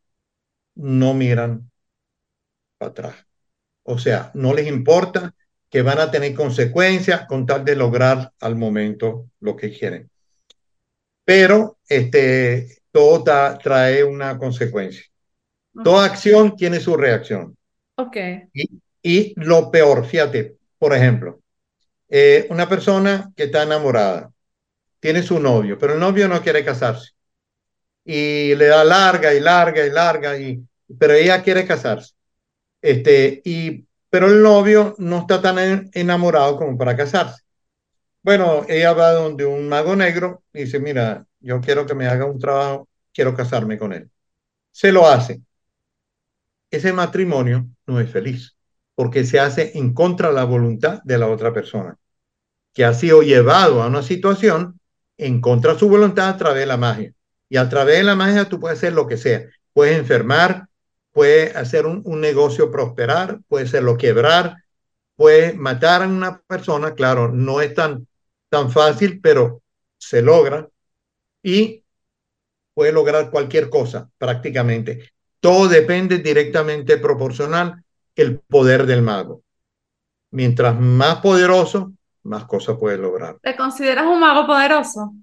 [0.75, 1.71] no miran
[2.79, 3.27] para atrás.
[3.83, 5.35] O sea, no les importa
[5.69, 10.11] que van a tener consecuencias con tal de lograr al momento lo que quieren.
[11.25, 15.05] Pero este, todo trae una consecuencia.
[15.85, 17.58] Toda acción tiene su reacción.
[17.99, 18.17] Ok.
[19.03, 21.41] Y, lo peor, fíjate, por ejemplo,
[22.09, 24.33] eh, una persona que está enamorada,
[25.01, 27.11] tiene su novio, pero el novio no quiere casarse.
[28.05, 30.63] Y le da larga y larga y larga, y,
[30.99, 32.15] pero ella quiere casarse.
[32.81, 37.43] Este, y pero el novio no está tan enamorado como para casarse.
[38.23, 42.27] Bueno, ella va donde un mago negro y dice, mira, yo quiero que me haga
[42.27, 44.11] un trabajo, quiero casarme con él.
[44.73, 45.43] Se lo hace.
[46.71, 48.57] Ese matrimonio no es feliz
[48.95, 51.97] porque se hace en contra de la voluntad de la otra persona,
[52.75, 54.81] que ha sido llevado a una situación
[55.17, 57.13] en contra de su voluntad a través de la magia.
[57.49, 59.45] Y a través de la magia tú puedes hacer lo que sea.
[59.73, 60.67] Puedes enfermar,
[61.13, 64.57] puede hacer un, negocio prosperar, puede hacerlo quebrar,
[65.15, 68.07] puede matar a una persona, claro, no es tan,
[68.49, 69.63] tan fácil, pero
[69.97, 70.69] se logra
[71.43, 71.85] y
[72.75, 75.13] puede lograr cualquier cosa prácticamente.
[75.41, 77.83] Todo depende directamente proporcional
[78.17, 79.43] el poder del mago.
[80.31, 81.93] Mientras más poderoso,
[82.25, 83.39] más cosas puede lograr.
[83.41, 85.15] ¿Te consideras un mago poderoso?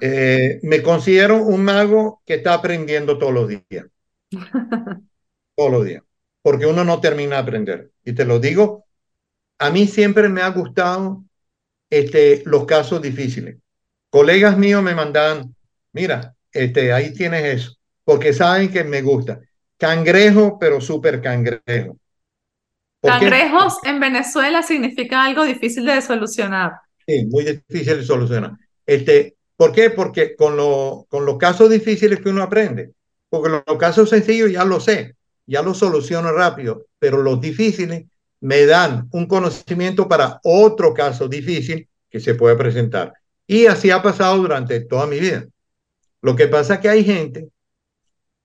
[0.00, 3.86] Eh, me considero un mago que está aprendiendo todos los días.
[5.54, 6.02] Todos los días.
[6.42, 7.90] Porque uno no termina de aprender.
[8.04, 8.84] Y te lo digo,
[9.58, 11.24] a mí siempre me ha gustado
[11.90, 13.56] este, los casos difíciles.
[14.10, 15.54] Colegas míos me mandaban,
[15.92, 17.76] mira, este, ahí tienes eso.
[18.06, 19.40] Porque saben que me gusta.
[19.76, 21.98] Cangrejo, pero súper cangrejo.
[23.02, 26.72] Cangrejos en Venezuela significa algo difícil de solucionar.
[27.04, 28.52] Sí, muy difícil de solucionar.
[28.86, 29.90] Este, ¿Por qué?
[29.90, 32.92] Porque con, lo, con los casos difíciles que uno aprende.
[33.28, 38.04] Porque los casos sencillos ya lo sé, ya lo soluciono rápido, pero los difíciles
[38.40, 43.12] me dan un conocimiento para otro caso difícil que se puede presentar.
[43.48, 45.44] Y así ha pasado durante toda mi vida.
[46.22, 47.48] Lo que pasa es que hay gente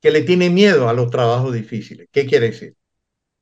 [0.02, 2.10] que le tiene miedo a los trabajos difíciles.
[2.12, 2.76] ¿Qué quiere decir?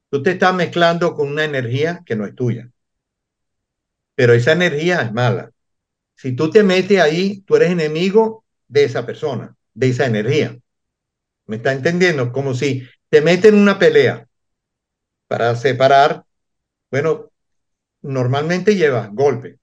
[0.10, 2.70] Tú te estás mezclando con una energía que no es tuya.
[4.16, 5.52] Pero esa energía es mala.
[6.16, 10.58] Si tú te metes ahí, tú eres enemigo de esa persona, de esa energía.
[11.46, 12.32] ¿Me está entendiendo?
[12.32, 14.28] Como si te meten en una pelea
[15.28, 16.26] para separar.
[16.92, 17.32] Bueno,
[18.02, 19.60] normalmente llevas golpe.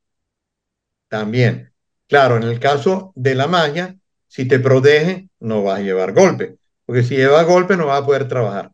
[1.08, 1.72] También.
[2.08, 3.96] Claro, en el caso de la magia,
[4.28, 6.56] si te protege, no vas a llevar golpe.
[6.86, 8.72] Porque si llevas golpe, no vas a poder trabajar.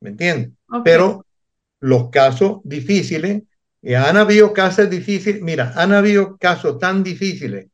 [0.00, 0.50] ¿Me entiendes?
[0.84, 1.24] Pero
[1.80, 3.44] los casos difíciles,
[3.80, 7.68] y han habido casos difíciles, mira, han habido casos tan difíciles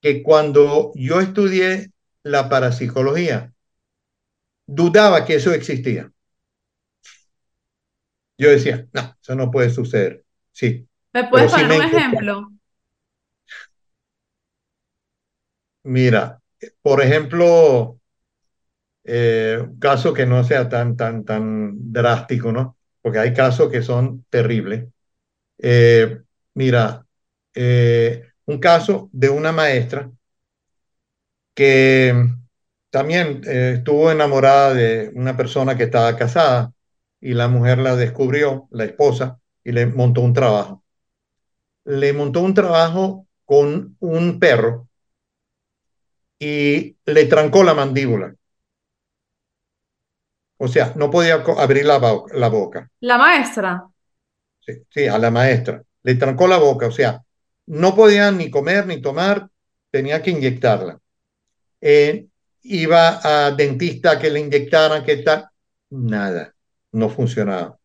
[0.00, 1.90] que cuando yo estudié
[2.22, 3.52] la parapsicología,
[4.66, 6.10] dudaba que eso existía.
[8.38, 10.24] Yo decía, no, eso no puede suceder.
[10.52, 10.86] Sí.
[11.12, 12.52] ¿Me puedes poner un ejemplo?
[15.84, 16.40] Mira,
[16.82, 17.95] por ejemplo,
[19.06, 22.76] eh, caso que no sea tan, tan, tan drástico, ¿no?
[23.02, 24.86] Porque hay casos que son terribles.
[25.58, 26.20] Eh,
[26.54, 27.06] mira,
[27.54, 30.10] eh, un caso de una maestra
[31.54, 32.14] que
[32.90, 36.72] también estuvo enamorada de una persona que estaba casada
[37.20, 40.84] y la mujer la descubrió, la esposa, y le montó un trabajo.
[41.84, 44.88] Le montó un trabajo con un perro
[46.38, 48.34] y le trancó la mandíbula.
[50.58, 51.98] O sea, no podía abrir la,
[52.32, 52.90] la boca.
[53.00, 53.88] ¿La maestra?
[54.60, 55.82] Sí, sí, a la maestra.
[56.02, 57.22] Le trancó la boca, o sea,
[57.66, 59.48] no podía ni comer ni tomar,
[59.90, 60.98] tenía que inyectarla.
[61.80, 62.26] Eh,
[62.62, 65.48] iba a dentista que le inyectaran, que tal,
[65.90, 66.54] nada,
[66.92, 67.78] no funcionaba.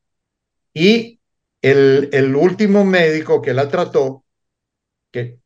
[0.73, 1.19] Y
[1.61, 4.25] el, el último médico que la trató,
[5.11, 5.39] que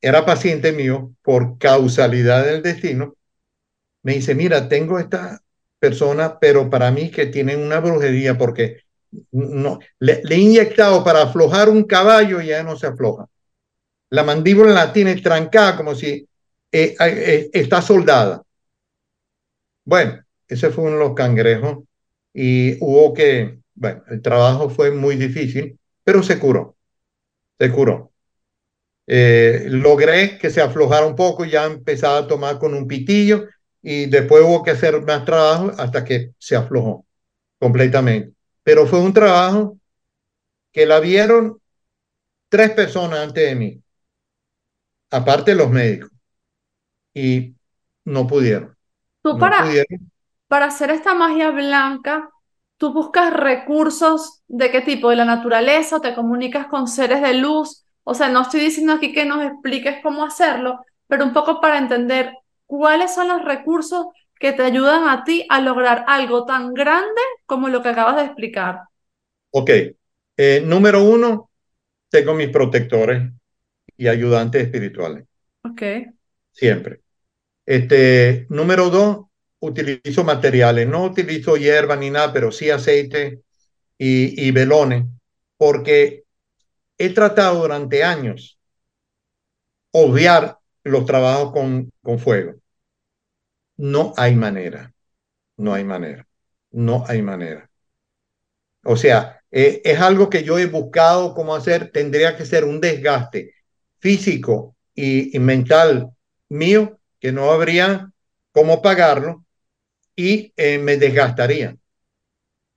[0.00, 3.16] era paciente mío por causalidad del destino,
[4.02, 5.42] me dice, mira, tengo esta
[5.82, 8.84] persona, pero para mí que tienen una brujería porque
[9.32, 13.26] no, le, he inyectado para aflojar un caballo y ya no se afloja.
[14.10, 16.28] La mandíbula la tiene trancada como si
[16.70, 18.44] eh, eh, está soldada.
[19.84, 21.78] Bueno, ese fue uno de los cangrejos
[22.32, 26.76] y hubo que, bueno, el trabajo fue muy difícil, pero se curó,
[27.58, 28.12] se curó.
[29.08, 33.48] Eh, logré que se aflojara un poco, ya empezaba a tomar con un pitillo
[33.82, 37.04] y después hubo que hacer más trabajo hasta que se aflojó
[37.58, 38.32] completamente.
[38.62, 39.76] Pero fue un trabajo
[40.70, 41.60] que la vieron
[42.48, 43.82] tres personas antes de mí,
[45.10, 46.10] aparte los médicos,
[47.12, 47.54] y
[48.04, 48.76] no pudieron.
[49.22, 49.64] Tú para,
[50.48, 52.30] para hacer esta magia blanca,
[52.76, 57.34] tú buscas recursos de qué tipo, de la naturaleza, o te comunicas con seres de
[57.34, 61.60] luz, o sea, no estoy diciendo aquí que nos expliques cómo hacerlo, pero un poco
[61.60, 62.32] para entender
[62.72, 64.06] cuáles son los recursos
[64.40, 68.24] que te ayudan a ti a lograr algo tan grande como lo que acabas de
[68.24, 68.80] explicar.
[69.50, 69.70] Ok.
[70.38, 71.50] Eh, número uno,
[72.10, 73.30] tengo mis protectores
[73.96, 75.26] y ayudantes espirituales.
[75.64, 75.82] Ok.
[76.52, 77.00] Siempre.
[77.66, 79.26] Este, número dos,
[79.60, 80.88] utilizo materiales.
[80.88, 83.42] No utilizo hierba ni nada, pero sí aceite
[83.98, 85.06] y, y velones,
[85.58, 86.24] porque
[86.98, 88.58] he tratado durante años
[89.92, 92.54] obviar los trabajos con, con fuego.
[93.76, 94.92] No hay manera,
[95.56, 96.26] no hay manera,
[96.70, 97.68] no hay manera.
[98.84, 102.80] O sea, eh, es algo que yo he buscado cómo hacer, tendría que ser un
[102.80, 103.54] desgaste
[103.98, 106.10] físico y, mental
[106.48, 108.10] mío que no habría
[108.50, 109.44] cómo pagarlo
[110.16, 111.76] y eh, me desgastaría.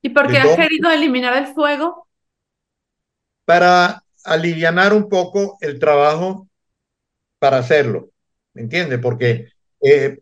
[0.02, 2.08] ¿Y por qué has querido eliminar el fuego?
[3.44, 6.48] Para aliviar un poco el trabajo
[7.40, 8.12] para hacerlo,
[8.54, 9.00] ¿me entiendes?
[9.00, 9.50] Porque
[9.82, 10.20] eh,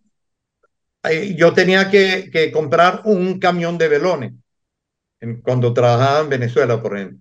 [1.36, 4.34] yo tenía que, comprar un camión de velones
[5.43, 7.20] cuando trabajaba en Venezuela, por ejemplo.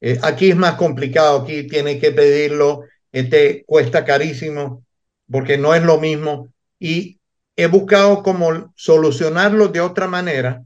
[0.00, 4.84] Eh, aquí es más complicado, aquí tiene que pedirlo, este cuesta carísimo
[5.30, 7.18] porque no es lo mismo y
[7.56, 10.64] he buscado cómo solucionarlo de otra manera,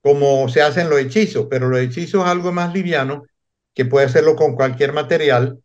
[0.00, 3.24] como se hacen los hechizos, pero los hechizos es algo más liviano
[3.74, 5.62] que puede hacerlo con cualquier material,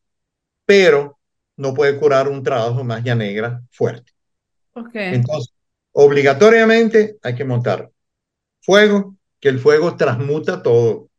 [0.65, 1.19] pero
[1.55, 4.16] no puede curar un trabajo magia negra fuerte.
[4.77, 5.15] Okay.
[5.15, 5.53] Entonces,
[5.91, 7.89] obligatoriamente hay que montar
[8.61, 11.09] fuego, que el fuego transmuta todo.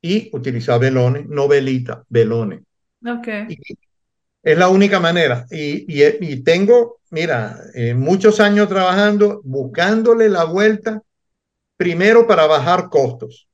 [0.00, 2.60] Y utilizar velones, no velita, velones.
[3.04, 3.46] Okay.
[3.48, 3.58] Y
[4.42, 5.46] es la única manera.
[5.50, 11.02] Y, y, y tengo, mira, eh, muchos años trabajando, buscándole la vuelta,
[11.76, 13.48] primero para bajar costos,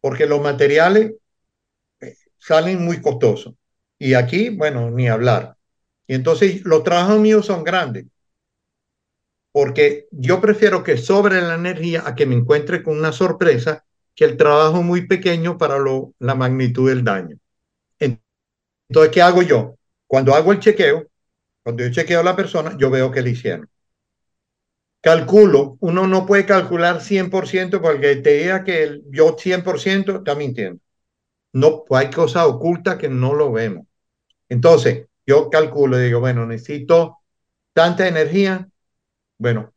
[0.00, 1.14] porque los materiales
[2.00, 3.54] eh, salen muy costosos.
[3.98, 5.55] Y aquí, bueno, ni hablar.
[6.06, 8.06] Y entonces los trabajos míos son grandes,
[9.52, 13.84] porque yo prefiero que sobre la energía a que me encuentre con una sorpresa
[14.14, 17.36] que el trabajo muy pequeño para lo, la magnitud del daño.
[18.88, 19.76] Entonces, ¿qué hago yo?
[20.06, 21.06] Cuando hago el chequeo,
[21.62, 23.68] cuando yo chequeo a la persona, yo veo que le hicieron.
[25.00, 30.80] Calculo, uno no puede calcular 100% porque te diga que el, yo 100% está mintiendo.
[31.52, 33.86] No, hay cosas ocultas que no lo vemos.
[34.48, 37.18] Entonces, yo calculo, digo, bueno, necesito
[37.72, 38.68] tanta energía,
[39.38, 39.74] bueno,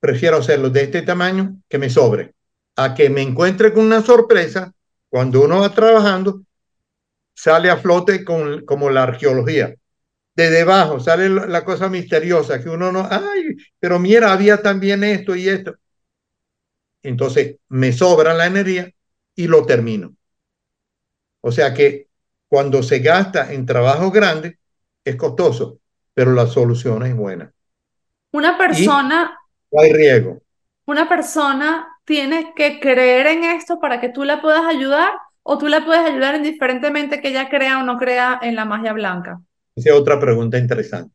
[0.00, 2.34] prefiero hacerlo de este tamaño que me sobre,
[2.76, 4.72] a que me encuentre con una sorpresa
[5.08, 6.42] cuando uno va trabajando,
[7.34, 9.74] sale a flote con, como la arqueología.
[10.34, 15.34] De debajo sale la cosa misteriosa que uno no, ay, pero mira, había también esto
[15.34, 15.76] y esto.
[17.02, 18.92] Entonces me sobra la energía
[19.34, 20.14] y lo termino.
[21.40, 22.08] O sea que
[22.48, 24.54] cuando se gasta en trabajos grandes,
[25.10, 25.78] es costoso,
[26.14, 27.52] pero la solución es buena.
[28.32, 29.38] Una persona...
[29.70, 30.42] Y no hay riesgo.
[30.86, 35.68] Una persona tiene que creer en esto para que tú la puedas ayudar o tú
[35.68, 39.40] la puedes ayudar indiferentemente que ella crea o no crea en la magia blanca.
[39.74, 41.14] Esa es otra pregunta interesante.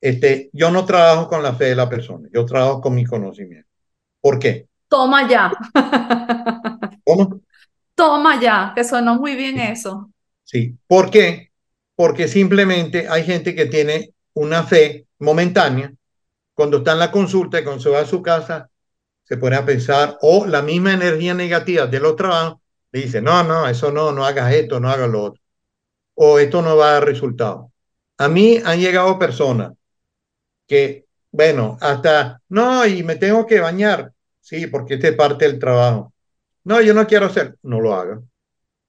[0.00, 3.68] Este, yo no trabajo con la fe de la persona, yo trabajo con mi conocimiento.
[4.20, 4.68] ¿Por qué?
[4.88, 5.52] Toma ya.
[7.04, 7.40] ¿Cómo?
[7.94, 10.10] Toma ya, que sonó muy bien eso.
[10.44, 10.76] Sí.
[10.86, 11.45] ¿Por qué?
[11.96, 15.92] Porque simplemente hay gente que tiene una fe momentánea.
[16.54, 18.70] Cuando está en la consulta y cuando se va a su casa,
[19.24, 22.60] se pone a pensar, o la misma energía negativa de los trabajos,
[22.92, 25.42] le dice, no, no, eso no, no hagas esto, no hagas lo otro.
[26.14, 27.72] O esto no va a dar resultado.
[28.18, 29.72] A mí han llegado personas
[30.66, 34.12] que, bueno, hasta, no, y me tengo que bañar.
[34.40, 36.12] Sí, porque este es parte del trabajo.
[36.64, 37.56] No, yo no quiero hacer.
[37.62, 38.20] No lo haga.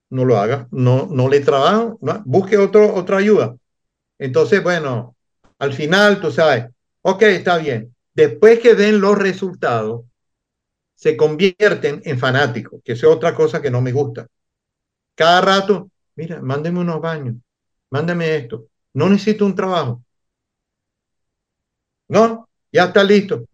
[0.09, 0.67] No lo haga.
[0.71, 1.99] No, no le trabajo.
[2.25, 3.55] Busque otro, otra ayuda.
[4.19, 5.15] Entonces, bueno,
[5.59, 6.65] al final, tú sabes,
[7.01, 7.95] ok, está bien.
[8.13, 10.05] Después que den los resultados,
[10.95, 14.27] se convierten en fanáticos, que es otra cosa que no me gusta.
[15.15, 17.35] Cada rato, mira, mándeme unos baños,
[17.91, 18.67] mándeme esto.
[18.93, 20.03] No necesito un trabajo.
[22.07, 23.45] No, ya está listo.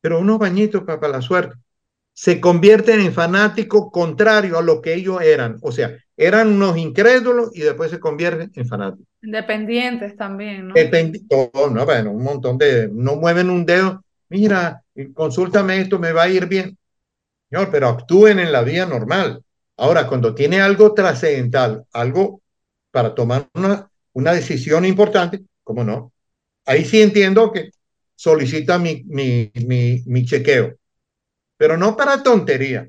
[0.00, 1.56] Pero unos bañitos para la suerte.
[2.14, 5.58] Se convierten en fanáticos contrarios a lo que ellos eran.
[5.62, 9.06] O sea, eran unos incrédulos y después se convierten en fanáticos.
[9.22, 10.74] Independientes también, ¿no?
[10.74, 14.82] Dependi oh, no, bueno, un montón de, no mueven un dedo, mira,
[15.14, 16.76] consúltame esto, me va a ir bien.
[17.48, 19.42] Señor, pero actúen en la vida normal.
[19.76, 22.40] Ahora, cuando tiene algo trascendental, algo
[22.90, 26.12] para tomar una, una decisión importante, ¿cómo no?
[26.64, 27.70] Ahí sí entiendo que
[28.14, 30.76] solicita mi, mi, mi, mi chequeo,
[31.62, 32.88] pero no para tontería.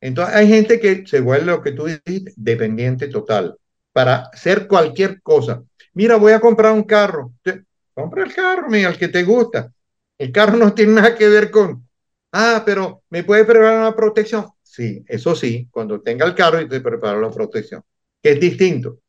[0.00, 3.56] Entonces hay gente que se vuelve lo que tú dijiste, dependiente total,
[3.92, 5.64] para hacer cualquier cosa.
[5.94, 7.32] Mira, voy a comprar un carro.
[7.92, 9.72] Compra el carro, mira, el que te gusta.
[10.16, 11.88] El carro no tiene nada que ver con,
[12.30, 14.46] ah, pero ¿me puede preparar una protección?
[14.62, 17.82] Sí, eso sí, cuando tenga el carro y te preparo la protección,
[18.22, 19.00] que es distinto.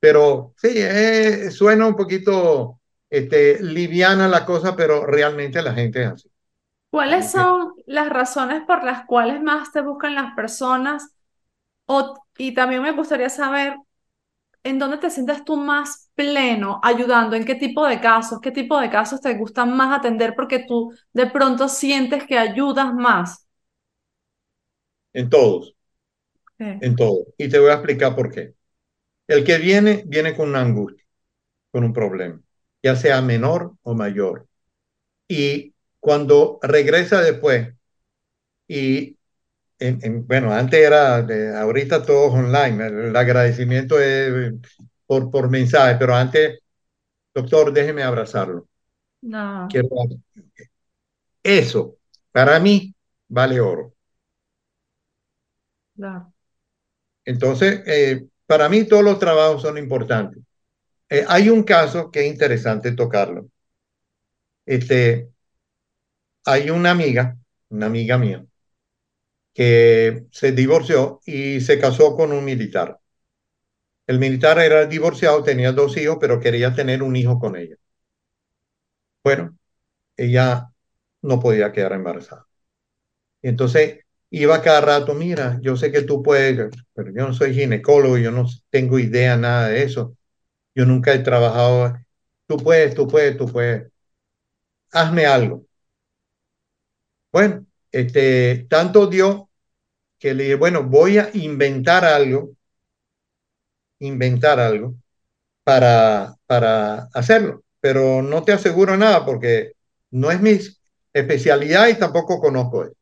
[0.00, 6.08] Pero sí, eh, suena un poquito este, liviana la cosa, pero realmente la gente es
[6.08, 6.28] así.
[6.90, 11.14] ¿Cuáles son las razones por las cuales más te buscan las personas?
[11.86, 13.76] O, y también me gustaría saber
[14.64, 18.78] en dónde te sientes tú más pleno ayudando, en qué tipo de casos, qué tipo
[18.80, 23.46] de casos te gustan más atender porque tú de pronto sientes que ayudas más.
[25.12, 25.74] En todos,
[26.80, 27.26] en todos.
[27.38, 28.54] Y te voy a explicar por qué.
[29.28, 31.04] El que viene, viene con una angustia,
[31.72, 32.40] con un problema,
[32.82, 34.48] ya sea menor o mayor.
[35.28, 37.70] Y cuando regresa después,
[38.68, 39.16] y
[39.78, 44.54] en, en, bueno, antes era, de, ahorita todo online, el agradecimiento es
[45.06, 46.60] por, por mensaje, pero antes,
[47.34, 48.68] doctor, déjeme abrazarlo.
[49.22, 49.66] No.
[49.70, 49.88] Quiero,
[51.42, 51.96] eso,
[52.30, 52.94] para mí,
[53.28, 53.94] vale oro.
[55.96, 56.32] Claro.
[57.24, 60.42] Entonces, eh, para mí todos los trabajos son importantes.
[61.08, 63.48] Eh, hay un caso que es interesante tocarlo.
[64.66, 65.30] Este,
[66.44, 67.36] hay una amiga,
[67.70, 68.44] una amiga mía,
[69.58, 73.00] que se divorció y se casó con un militar.
[74.08, 77.76] El militar era divorciado, tenía dos hijos, pero quería tener un hijo con ella.
[79.24, 79.56] Bueno,
[80.16, 80.70] ella
[81.22, 82.46] no podía quedar embarazada.
[83.42, 84.00] Y entonces
[84.30, 88.30] iba cada rato, mira, yo sé que tú puedes, pero yo no soy ginecólogo, yo
[88.32, 90.16] no tengo idea nada de eso,
[90.74, 91.94] yo nunca he trabajado,
[92.46, 93.90] tú puedes, tú puedes, tú puedes,
[94.92, 95.64] hazme algo.
[97.32, 99.47] Bueno, este, tanto dio
[100.18, 102.50] que le dije, bueno, voy a inventar algo,
[104.00, 104.94] inventar algo
[105.64, 109.72] para, para hacerlo, pero no te aseguro nada porque
[110.12, 110.58] no es mi
[111.14, 112.94] especialidad y tampoco conozco eso.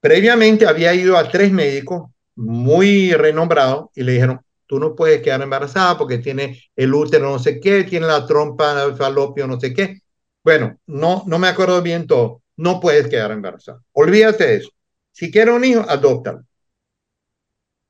[0.00, 5.40] Previamente había ido a tres médicos muy renombrados y le dijeron, tú no puedes quedar
[5.42, 9.72] embarazada porque tiene el útero no sé qué, tiene la trompa, el falopio no sé
[9.72, 10.00] qué.
[10.42, 12.42] Bueno, no, no me acuerdo bien todo.
[12.56, 13.80] No puedes quedar embarazada.
[13.92, 14.70] Olvídate de eso.
[15.14, 16.44] Si quieres un hijo, adóptalo.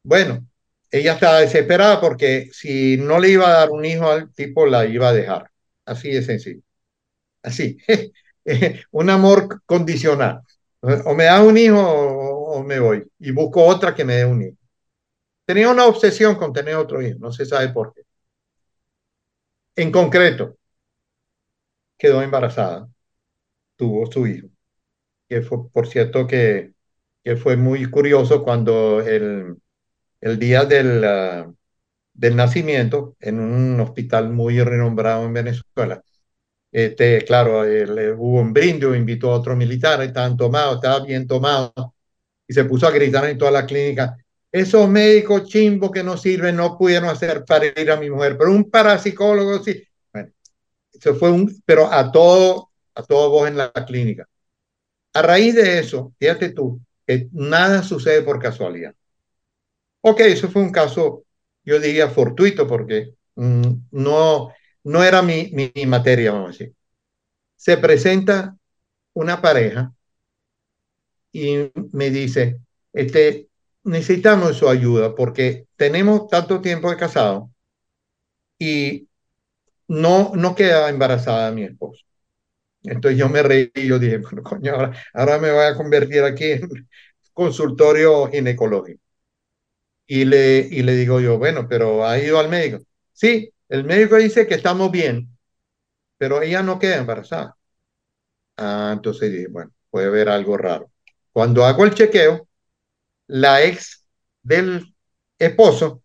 [0.03, 0.47] Bueno,
[0.91, 4.87] ella estaba desesperada porque si no le iba a dar un hijo al tipo, la
[4.87, 5.51] iba a dejar.
[5.85, 6.63] Así de sencillo.
[7.43, 7.79] Así.
[8.93, 10.43] un amor condicional.
[10.83, 13.05] O me da un hijo o, me voy.
[13.19, 14.59] Y busco otra que me dé un hijo.
[15.47, 17.19] Tenía una obsesión con tener otro hijo.
[17.21, 18.03] No se sabe por qué.
[19.77, 20.57] En concreto,
[21.99, 22.89] quedó embarazada.
[23.77, 24.49] Tuvo su hijo.
[25.29, 26.74] Que por cierto, que,
[27.25, 29.57] que fue muy curioso cuando el,
[30.21, 31.55] el día del, uh,
[32.13, 36.03] del nacimiento, en un hospital muy renombrado en Venezuela,
[36.71, 37.61] este, claro,
[38.17, 41.95] hubo un brindis, invitó a otros militares, estaban tomados, estaba bien tomado,
[42.47, 44.17] y se puso a gritar en toda la clínica,
[44.53, 48.71] esos médicos chimbos que no sirven no pudieron hacer parir a mi mujer, pero un
[48.71, 49.83] parapsicólogo sí.
[50.13, 50.31] Bueno,
[50.93, 54.29] eso fue un, pero a todo, a todo vos en la clínica.
[55.15, 56.81] A raíz de eso, fíjate tú,
[57.33, 58.95] nada sucede por casualidad.
[60.03, 61.25] Ok, eso fue un caso,
[61.65, 64.53] yo diría, fortuito, porque mm, no,
[64.85, 66.75] no era mi, mi, materia, vamos a decir.
[67.57, 68.57] Se presenta
[69.15, 69.93] una pareja
[71.33, 72.61] y me dice,
[72.93, 73.49] este,
[73.85, 77.51] necesitamos su ayuda porque tenemos tanto tiempo de casado
[78.59, 79.09] y
[79.89, 82.05] no, no queda embarazada mi esposo.
[82.85, 84.75] Entonces yo me reí y yo dije, bueno, coño,
[85.15, 86.89] ahora, me voy a convertir aquí en
[87.35, 89.01] consultorio ginecológico.
[90.07, 92.85] Y le, y le digo yo, bueno, pero ¿ha ido al médico?
[93.13, 95.29] Sí, el médico dice que estamos bien,
[96.19, 97.57] pero ella no queda embarazada.
[98.57, 100.91] Ah, entonces dije, bueno, puede haber algo raro.
[101.33, 102.49] Cuando hago el chequeo,
[103.29, 104.07] la ex
[104.43, 104.95] del
[105.39, 106.03] esposo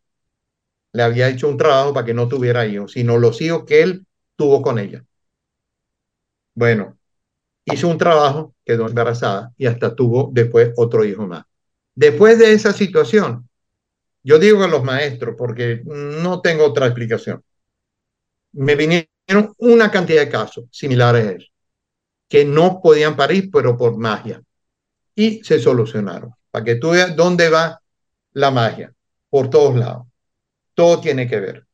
[0.93, 4.07] le había hecho un trabajo para que no tuviera hijos, sino los hijos que él
[4.37, 5.05] tuvo con ella.
[6.59, 6.97] Bueno,
[7.65, 11.45] hizo un trabajo, quedó embarazada y hasta tuvo después otro hijo más.
[11.95, 13.49] Después de esa situación,
[14.23, 17.43] yo digo a los maestros, porque no tengo otra explicación
[18.51, 21.47] me vinieron una cantidad de casos similares a eso,
[22.27, 24.41] que no podían parir, pero por magia.
[25.15, 26.33] Y se solucionaron.
[26.51, 27.81] Para que tú veas dónde va
[28.33, 28.93] la magia,
[29.29, 30.07] por todos lados.
[30.73, 31.67] Todo tiene que ver.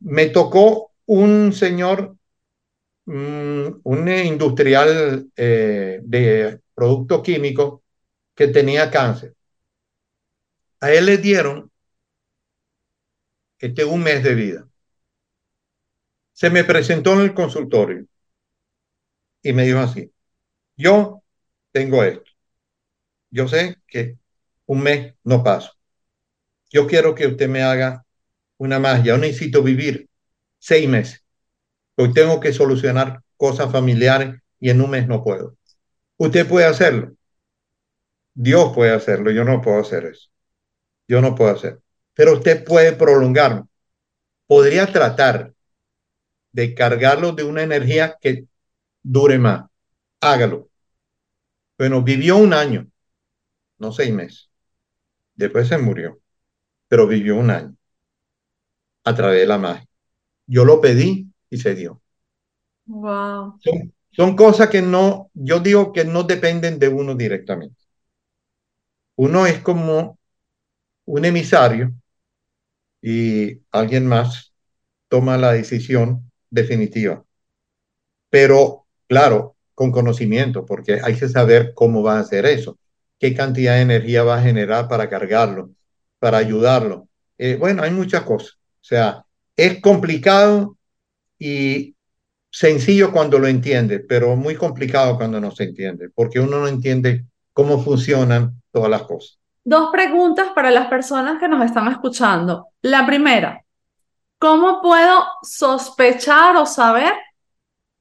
[0.00, 2.15] Me tocó un señor,
[3.06, 7.80] mm, un industrial eh, de productos químicos
[8.34, 9.34] que tenía cáncer.
[10.80, 11.70] A él le dieron
[13.58, 14.68] este un mes de vida.
[16.32, 18.06] Se me presentó en el consultorio
[19.42, 20.12] y me dijo así,
[20.76, 21.22] yo
[21.72, 22.30] tengo esto,
[23.30, 24.18] yo sé que
[24.66, 25.72] un mes no paso,
[26.70, 28.04] yo quiero que usted me haga
[28.58, 30.08] una magia, yo necesito vivir
[30.58, 31.25] seis meses,
[31.96, 35.56] hoy tengo que solucionar cosas familiares y en un mes no puedo.
[36.18, 37.12] Usted puede hacerlo.
[38.34, 40.28] Dios puede hacerlo, yo no puedo hacer eso.
[41.08, 41.80] Yo no puedo hacer.
[42.14, 43.68] Pero usted puede prolongarlo.
[44.46, 45.54] Podría tratar
[46.52, 48.46] de cargarlo de una energía que
[49.02, 49.66] dure más.
[50.20, 50.70] Hágalo.
[51.78, 52.90] Bueno, vivió un año,
[53.78, 54.50] no seis meses.
[55.34, 56.18] Después se murió,
[56.88, 57.76] pero vivió un año
[59.04, 59.86] a través de la magia.
[60.46, 62.02] Yo lo pedí y se dio.
[62.86, 63.58] Wow.
[63.60, 67.76] Son, son cosas que no, yo digo que no dependen de uno directamente.
[69.16, 70.18] Uno es como
[71.06, 71.92] un emisario
[73.00, 74.52] y alguien más
[75.08, 77.24] toma la decisión definitiva.
[78.30, 82.78] Pero, claro, con conocimiento, porque hay que saber cómo va a hacer eso,
[83.18, 85.70] qué cantidad de energía va a generar para cargarlo,
[86.18, 87.08] para ayudarlo.
[87.38, 88.58] Eh, bueno, hay muchas cosas.
[88.80, 89.24] O sea,
[89.56, 90.76] es complicado
[91.38, 91.94] y
[92.50, 97.26] sencillo cuando lo entiende, pero muy complicado cuando no se entiende, porque uno no entiende
[97.52, 99.38] cómo funcionan todas las cosas.
[99.64, 102.68] Dos preguntas para las personas que nos están escuchando.
[102.82, 103.62] La primera,
[104.38, 107.14] ¿Cómo puedo sospechar o saber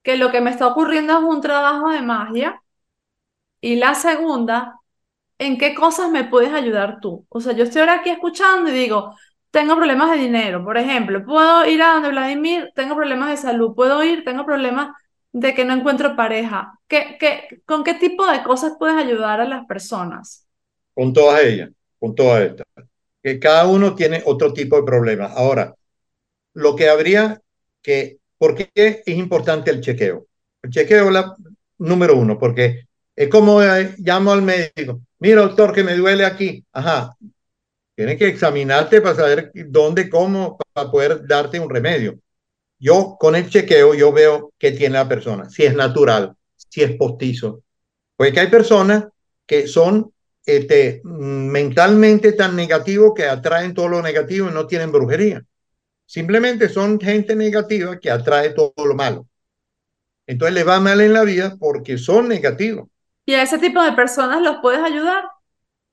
[0.03, 2.61] que lo que me está ocurriendo es un trabajo de magia.
[3.61, 4.79] Y la segunda,
[5.39, 7.25] ¿en qué cosas me puedes ayudar tú?
[7.29, 9.15] O sea, yo estoy ahora aquí escuchando y digo,
[9.55, 13.73] tengo problemas de dinero, por ejemplo, puedo ir a donde Vladimir, tengo problemas de salud,
[13.73, 14.93] puedo ir, tengo problemas
[15.31, 16.77] de que no encuentro pareja.
[16.89, 20.45] ¿Qué, qué, con qué tipo de cosas puedes ayudar a las personas?
[20.93, 22.65] Con todas ellas, con todas estas.
[23.23, 25.31] Que cada uno tiene otro tipo de problemas.
[25.37, 25.73] Ahora,
[26.53, 27.39] lo que habría
[27.81, 30.25] que, ¿por qué es importante el chequeo?
[30.63, 31.33] El chequeo la
[31.77, 36.61] número uno, porque es como eh, llamo al médico, mira doctor que me duele aquí,
[36.73, 37.15] ajá,
[37.95, 42.19] tienes que examinarte para saber dónde, cómo, para poder darte un remedio.
[42.77, 46.95] Yo con el chequeo yo veo qué tiene la persona, si es natural, si es
[46.97, 47.63] postizo.
[48.15, 49.05] Porque hay personas
[49.45, 50.11] que son
[50.45, 55.43] este, mentalmente tan negativos que atraen todo lo negativo y no tienen brujería.
[56.05, 59.25] Simplemente son gente negativa que atrae todo lo malo.
[60.27, 62.87] Entonces le va mal en la vida porque son negativos.
[63.25, 65.23] ¿Y a ese tipo de personas los puedes ayudar?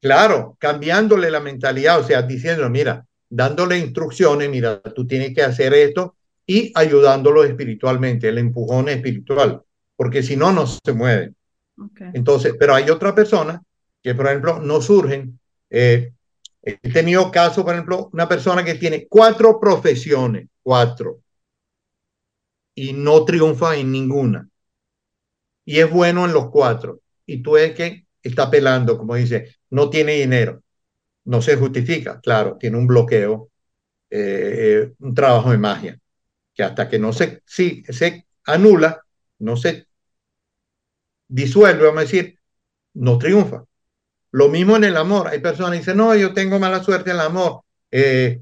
[0.02, 5.72] Claro, cambiándole la mentalidad, o sea, diciendo, mira, dándole instrucciones, mira, tú tienes que hacer
[5.74, 9.62] esto y ayudándolo espiritualmente, el empujón espiritual,
[9.94, 11.34] porque si no, no se mueve.
[12.12, 13.62] Entonces, pero hay otra persona
[14.02, 15.38] que, por ejemplo, no surgen.
[15.70, 16.12] Eh,
[16.64, 21.20] He tenido caso, por ejemplo, una persona que tiene cuatro profesiones, cuatro,
[22.74, 24.48] y no triunfa en ninguna.
[25.64, 27.00] Y es bueno en los cuatro.
[27.26, 30.62] Y tú es que está pelando, como dice, no tiene dinero.
[31.24, 33.50] No se justifica, claro, tiene un bloqueo,
[34.10, 35.98] eh, eh, un trabajo de magia,
[36.54, 39.02] que hasta que no se, se anula,
[39.38, 39.86] no se
[41.28, 42.38] disuelve, vamos a decir,
[42.94, 43.64] no triunfa.
[44.32, 45.28] Lo mismo en el amor.
[45.28, 47.62] Hay personas que dicen, no, yo tengo mala suerte en el amor.
[47.90, 48.40] Eh,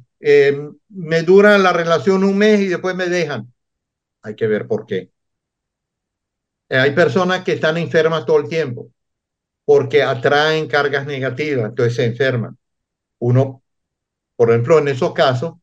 [0.89, 3.53] me dura la relación un mes y después me dejan.
[4.23, 5.11] Hay que ver por qué.
[6.69, 8.91] Hay personas que están enfermas todo el tiempo
[9.71, 12.59] porque atraen cargas negativas, entonces se enferman.
[13.21, 13.63] Uno,
[14.35, 15.55] por ejemplo, en esos casos,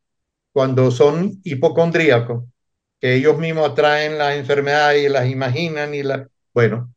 [0.53, 2.45] cuando son hipocondríacos,
[3.01, 6.93] que ellos mismos atraen la enfermedad y las imaginan y la, bueno,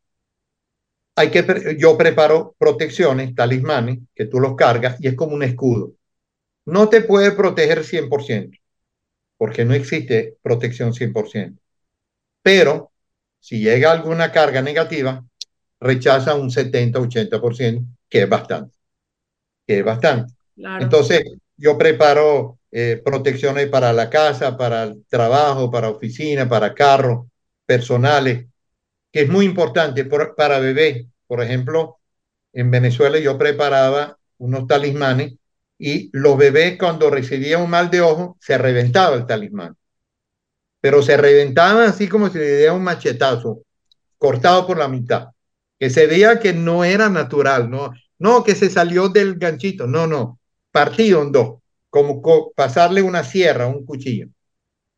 [1.16, 5.94] hay que, yo preparo protecciones, talismanes, que tú los cargas y es como un escudo.
[6.64, 8.56] No te puede proteger 100%,
[9.36, 11.60] porque no existe protección 100%.
[12.40, 12.92] Pero
[13.40, 15.24] si llega alguna carga negativa,
[15.80, 18.76] rechaza un 70-80%, que es bastante.
[19.66, 20.34] Que es bastante.
[20.56, 21.24] Entonces,
[21.56, 27.26] yo preparo eh, protecciones para la casa, para el trabajo, para oficina, para carros
[27.66, 28.46] personales,
[29.10, 31.06] que es muy importante para bebés.
[31.26, 31.98] Por ejemplo,
[32.52, 35.34] en Venezuela yo preparaba unos talismanes
[35.78, 39.76] y los bebés cuando recibían un mal de ojo se reventaba el talismán.
[40.80, 43.62] Pero se reventaban así como si le diera un machetazo,
[44.18, 45.28] cortado por la mitad,
[45.80, 50.06] que se veía que no era natural, no, no que se salió del ganchito, no,
[50.06, 50.38] no,
[50.70, 52.20] partido en dos, como
[52.54, 54.28] pasarle una sierra, un cuchillo.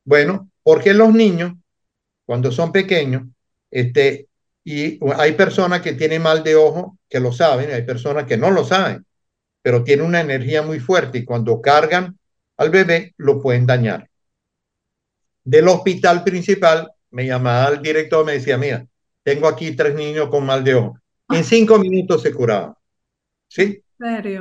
[0.05, 1.53] Bueno, porque los niños,
[2.27, 3.23] cuando son pequeños,
[3.71, 4.27] este,
[4.65, 8.51] y hay personas que tienen mal de ojo que lo saben, hay personas que no
[8.51, 9.07] lo saben,
[9.63, 12.19] pero tienen una energía muy fuerte y cuando cargan
[12.57, 14.09] al bebé lo pueden dañar.
[15.45, 18.85] Del hospital principal me llamaba el director, me decía, mira,
[19.23, 20.99] tengo aquí tres niños con mal de ojo.
[21.29, 21.45] En ah.
[21.45, 22.75] cinco minutos se curaban.
[23.49, 23.83] ¿Sí?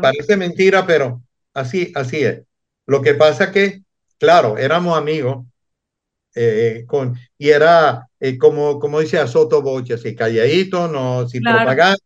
[0.02, 1.22] Parece mentira, pero
[1.54, 2.42] así, así es.
[2.88, 3.84] Lo que pasa que,
[4.18, 5.46] claro, éramos amigos
[6.34, 11.44] eh, con, y era eh, como, como dice a Soto Boche, así calladito, no, sin
[11.44, 11.98] propaganda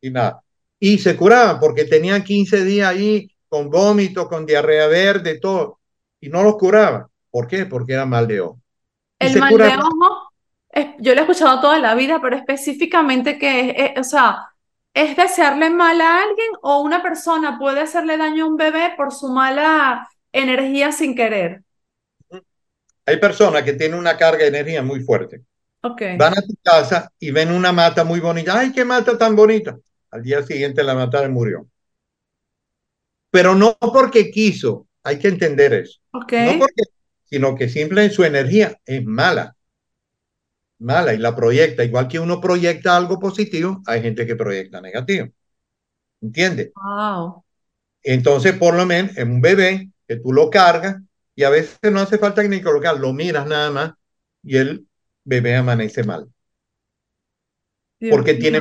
[0.00, 0.42] y nada.
[0.78, 5.80] Y se curaban porque tenían 15 días ahí con vómito, con diarrea verde, todo,
[6.20, 7.06] y no los curaban.
[7.30, 7.66] ¿Por qué?
[7.66, 8.60] Porque era mal de ojo.
[9.18, 10.09] El mal de ojo,
[10.98, 14.48] yo lo he escuchado toda la vida, pero específicamente que es, o sea,
[14.94, 19.12] ¿es desearle mal a alguien o una persona puede hacerle daño a un bebé por
[19.12, 21.62] su mala energía sin querer?
[23.06, 25.42] Hay personas que tienen una carga de energía muy fuerte.
[25.82, 26.16] Okay.
[26.16, 28.58] Van a tu casa y ven una mata muy bonita.
[28.58, 29.78] ¡Ay, qué mata tan bonita!
[30.10, 31.66] Al día siguiente la mata murió.
[33.30, 36.00] Pero no porque quiso, hay que entender eso.
[36.12, 36.52] Okay.
[36.52, 36.82] No porque,
[37.24, 39.56] sino que simple su energía es mala.
[40.80, 41.84] Mala y la proyecta.
[41.84, 45.28] Igual que uno proyecta algo positivo, hay gente que proyecta negativo.
[46.20, 46.72] ¿Entiendes?
[46.74, 47.44] Wow.
[48.02, 50.96] Entonces, por lo menos, en un bebé que tú lo cargas,
[51.34, 53.92] y a veces no hace falta ni colocar, lo miras nada más
[54.42, 54.86] y el
[55.24, 56.28] bebé amanece mal.
[58.10, 58.60] porque tiene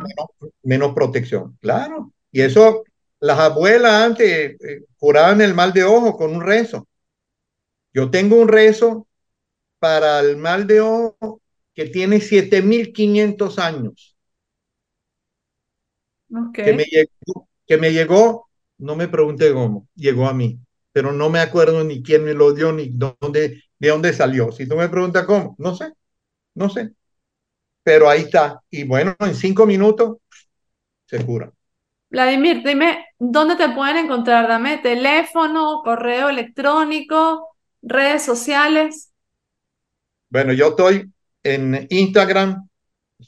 [0.64, 1.58] menos, protección.
[1.62, 2.14] Claro.
[2.32, 2.84] Y eso,
[3.20, 6.88] las abuelas antes eh, curaban el mal de ojo con un rezo.
[7.94, 9.08] Yo tengo un rezo
[9.80, 11.42] para el mal de ojo
[11.80, 14.18] que tiene 7500 años.
[16.30, 16.56] Ok.
[16.56, 18.50] Que me llegó, que me llegó,
[18.80, 20.60] no me pregunte cómo, llegó a mí,
[20.92, 24.52] pero no me acuerdo ni quién me lo dio ni dónde, de dónde salió.
[24.52, 25.94] Si tú me preguntas cómo, no sé,
[26.54, 26.92] no sé.
[27.82, 28.62] Pero ahí está.
[28.70, 30.18] Y bueno, en cinco minutos
[31.06, 31.50] se cura.
[32.10, 34.50] Vladimir, dime, ¿dónde te pueden encontrar?
[34.50, 39.14] Dame teléfono, correo electrónico, redes sociales.
[40.30, 41.10] Bueno, yo estoy
[41.44, 42.68] en Instagram,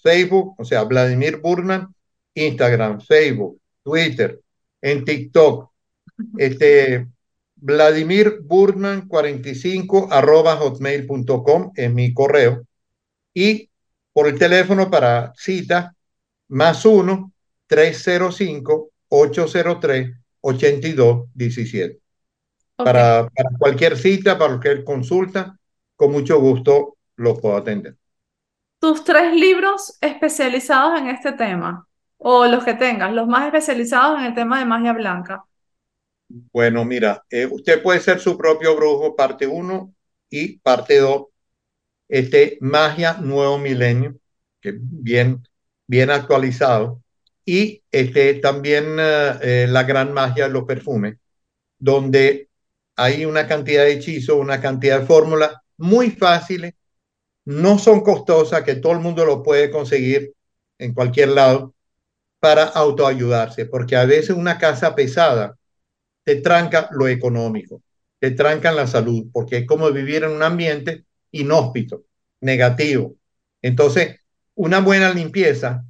[0.01, 1.93] Facebook, o sea, Vladimir Burman,
[2.33, 4.39] Instagram, Facebook, Twitter,
[4.81, 5.69] en TikTok,
[6.37, 7.07] este,
[7.55, 12.65] Vladimir Burman 45 arroba hotmail.com es mi correo
[13.33, 13.69] y
[14.13, 15.95] por el teléfono para cita
[16.47, 17.31] más uno
[17.67, 22.01] 305 803 8217
[22.75, 22.85] Ok.
[22.85, 25.57] para, para cualquier cita, para cualquier consulta,
[25.95, 27.95] con mucho gusto lo puedo atender.
[28.81, 34.25] Tus tres libros especializados en este tema, o los que tengas, los más especializados en
[34.25, 35.45] el tema de magia blanca.
[36.51, 39.93] Bueno, mira, eh, usted puede ser su propio brujo, parte 1
[40.31, 41.27] y parte 2,
[42.09, 44.15] este, Magia Nuevo Milenio,
[44.59, 45.47] que bien,
[45.85, 47.03] bien actualizado,
[47.45, 51.17] y este, también eh, eh, La Gran Magia de los Perfumes,
[51.77, 52.49] donde
[52.95, 56.73] hay una cantidad de hechizos, una cantidad de fórmulas muy fáciles,
[57.45, 60.33] no son costosas, que todo el mundo lo puede conseguir
[60.77, 61.73] en cualquier lado
[62.39, 65.57] para autoayudarse, porque a veces una casa pesada
[66.23, 67.81] te tranca lo económico,
[68.19, 72.03] te trancan la salud, porque es como vivir en un ambiente inhóspito,
[72.41, 73.15] negativo.
[73.61, 74.19] Entonces,
[74.55, 75.83] una buena limpieza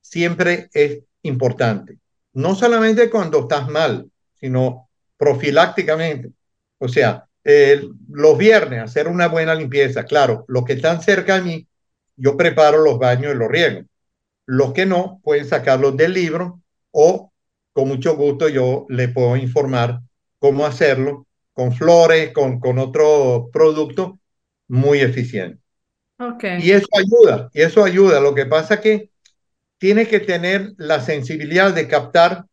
[0.00, 1.98] siempre es importante,
[2.32, 6.30] no solamente cuando estás mal, sino profilácticamente.
[6.78, 7.80] O sea, eh,
[8.10, 10.04] los viernes hacer una buena limpieza.
[10.04, 11.66] Claro, los que están cerca de mí,
[12.16, 13.82] yo preparo los baños y los riego.
[14.46, 17.32] Los que no, pueden sacarlos del libro o
[17.72, 20.00] con mucho gusto yo le puedo informar
[20.40, 24.18] cómo hacerlo con flores, con, con otro producto
[24.66, 25.62] muy eficiente.
[26.18, 26.44] Ok.
[26.58, 28.18] Y eso ayuda, y eso ayuda.
[28.18, 29.10] Lo que pasa que
[29.78, 32.46] tiene que tener la sensibilidad de captar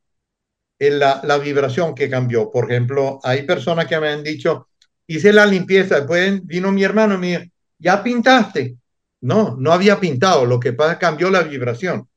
[0.78, 2.52] la, la vibración que cambió.
[2.52, 4.68] Por ejemplo, hay personas que me han dicho,
[5.08, 8.78] hice la limpieza, después vino mi hermano y me dijo, ¿ya pintaste?
[9.22, 12.08] No, no había pintado, lo que pasa cambió la vibración.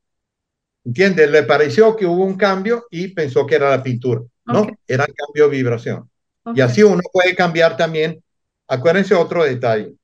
[0.84, 1.30] ¿Entiendes?
[1.30, 4.22] Le pareció que hubo un cambio y pensó que era la pintura.
[4.44, 6.08] No, era el cambio de vibración.
[6.54, 8.22] Y así uno puede cambiar también.
[8.68, 9.94] Acuérdense otro detalle.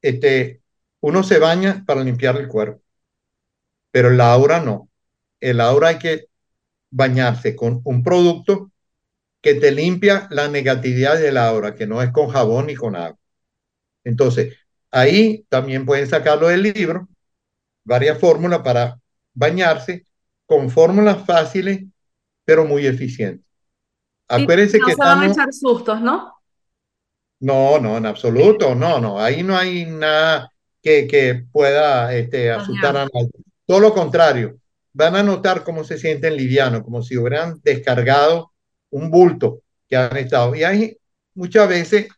[0.00, 0.62] Este,
[1.00, 2.80] uno se baña para limpiar el cuerpo,
[3.90, 4.88] pero el aura no.
[5.40, 6.28] El aura hay que
[6.90, 8.70] bañarse con un producto
[9.44, 13.18] que te limpia la negatividad del aura, que no es con jabón ni con agua.
[14.02, 14.56] Entonces,
[14.90, 17.06] ahí también pueden sacarlo del libro,
[17.84, 18.98] varias fórmulas para
[19.34, 20.06] bañarse
[20.46, 21.84] con fórmulas fáciles,
[22.46, 23.44] pero muy eficientes.
[24.30, 26.32] Y Acuérdense no que se van a echar sustos, ¿no?
[27.40, 29.20] No, no, en absoluto, no, no.
[29.20, 33.28] Ahí no hay nada que, que pueda este, asustar a nadie.
[33.66, 34.58] Todo lo contrario,
[34.94, 38.53] van a notar cómo se sienten livianos, como si hubieran descargado
[38.94, 40.54] un bulto que han estado.
[40.54, 40.96] Y hay
[41.34, 42.08] muchas veces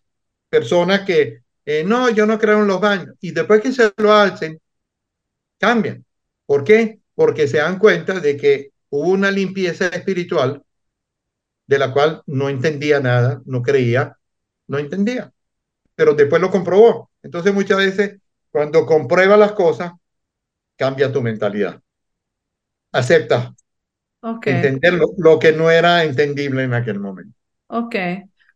[0.49, 4.13] personas que, eh, no, yo no creo en los baños, y después que se lo
[4.13, 4.61] alcen,
[5.59, 6.05] cambian.
[6.45, 7.01] ¿Por qué?
[7.15, 10.63] Porque se dan cuenta de que hubo una limpieza espiritual
[11.67, 14.17] de la cual no entendía nada, no creía,
[14.69, 15.33] no entendía,
[15.95, 17.11] pero después lo comprobó.
[17.23, 18.21] Entonces muchas veces
[18.51, 19.93] cuando comprueba las cosas,
[20.77, 21.81] cambia tu mentalidad.
[22.93, 23.55] Acepta
[24.45, 27.35] Entender lo, lo que no era entendible en aquel momento.
[27.69, 27.95] Ok.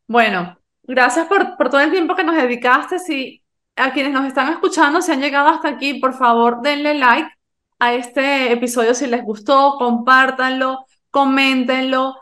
[0.06, 2.98] Bueno, gracias por, por todo el tiempo que nos dedicaste.
[2.98, 3.42] Si
[3.76, 7.30] a quienes nos están escuchando, si han llegado hasta aquí, por favor, denle like
[7.78, 12.14] a este episodio si les gustó, compártanlo, coméntenlo,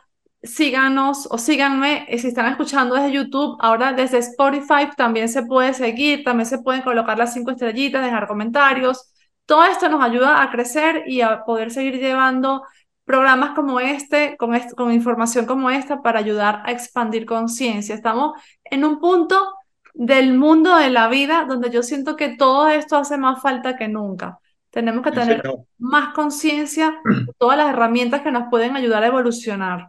[0.43, 3.57] síganos o síganme si están escuchando desde YouTube.
[3.61, 8.29] Ahora desde Spotify también se puede seguir, también se pueden colocar las cinco estrellitas, dejar
[8.29, 9.13] comentarios.
[9.47, 12.63] Todo esto nos ayuda a crecer y a poder seguir llevando
[13.09, 17.95] programas como este, con, con información como esta, para ayudar a expandir conciencia.
[17.95, 19.55] Estamos en un punto
[19.95, 23.89] del mundo de la vida donde yo siento que todo esto hace más falta que
[23.89, 24.39] nunca.
[24.71, 25.43] Tenemos que tener
[25.79, 29.89] más conciencia de todas las herramientas que nos pueden ayudar a evolucionar.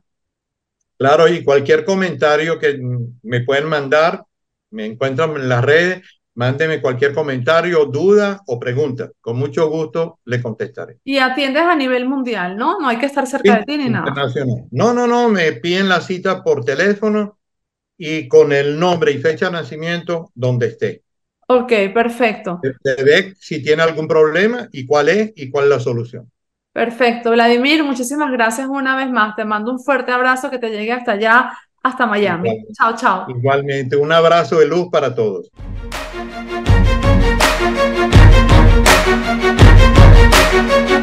[0.98, 2.80] Claro, y cualquier comentario que
[3.22, 4.24] me pueden mandar,
[4.72, 9.12] me encuentran en las redes, mándeme cualquier comentario, duda o pregunta.
[9.20, 11.00] Con mucho gusto le contestaré.
[11.04, 12.80] Y atiendes a nivel mundial, ¿no?
[12.80, 14.08] No hay que estar cerca de ti ni nada.
[14.08, 14.64] Internacional.
[14.72, 17.38] No, no, no, me piden la cita por teléfono
[17.98, 21.04] y con el nombre y fecha de nacimiento donde esté.
[21.46, 22.62] Ok, perfecto.
[22.84, 26.32] Se ve si tiene algún problema y cuál es y cuál es la solución.
[26.72, 27.32] Perfecto.
[27.32, 29.36] Vladimir, muchísimas gracias una vez más.
[29.36, 31.52] Te mando un fuerte abrazo que te llegue hasta allá,
[31.84, 32.48] hasta Miami.
[32.48, 32.74] Igualmente.
[32.76, 33.26] Chao, chao.
[33.28, 35.52] Igualmente, un abrazo de luz para todos.
[39.22, 40.99] Thank you.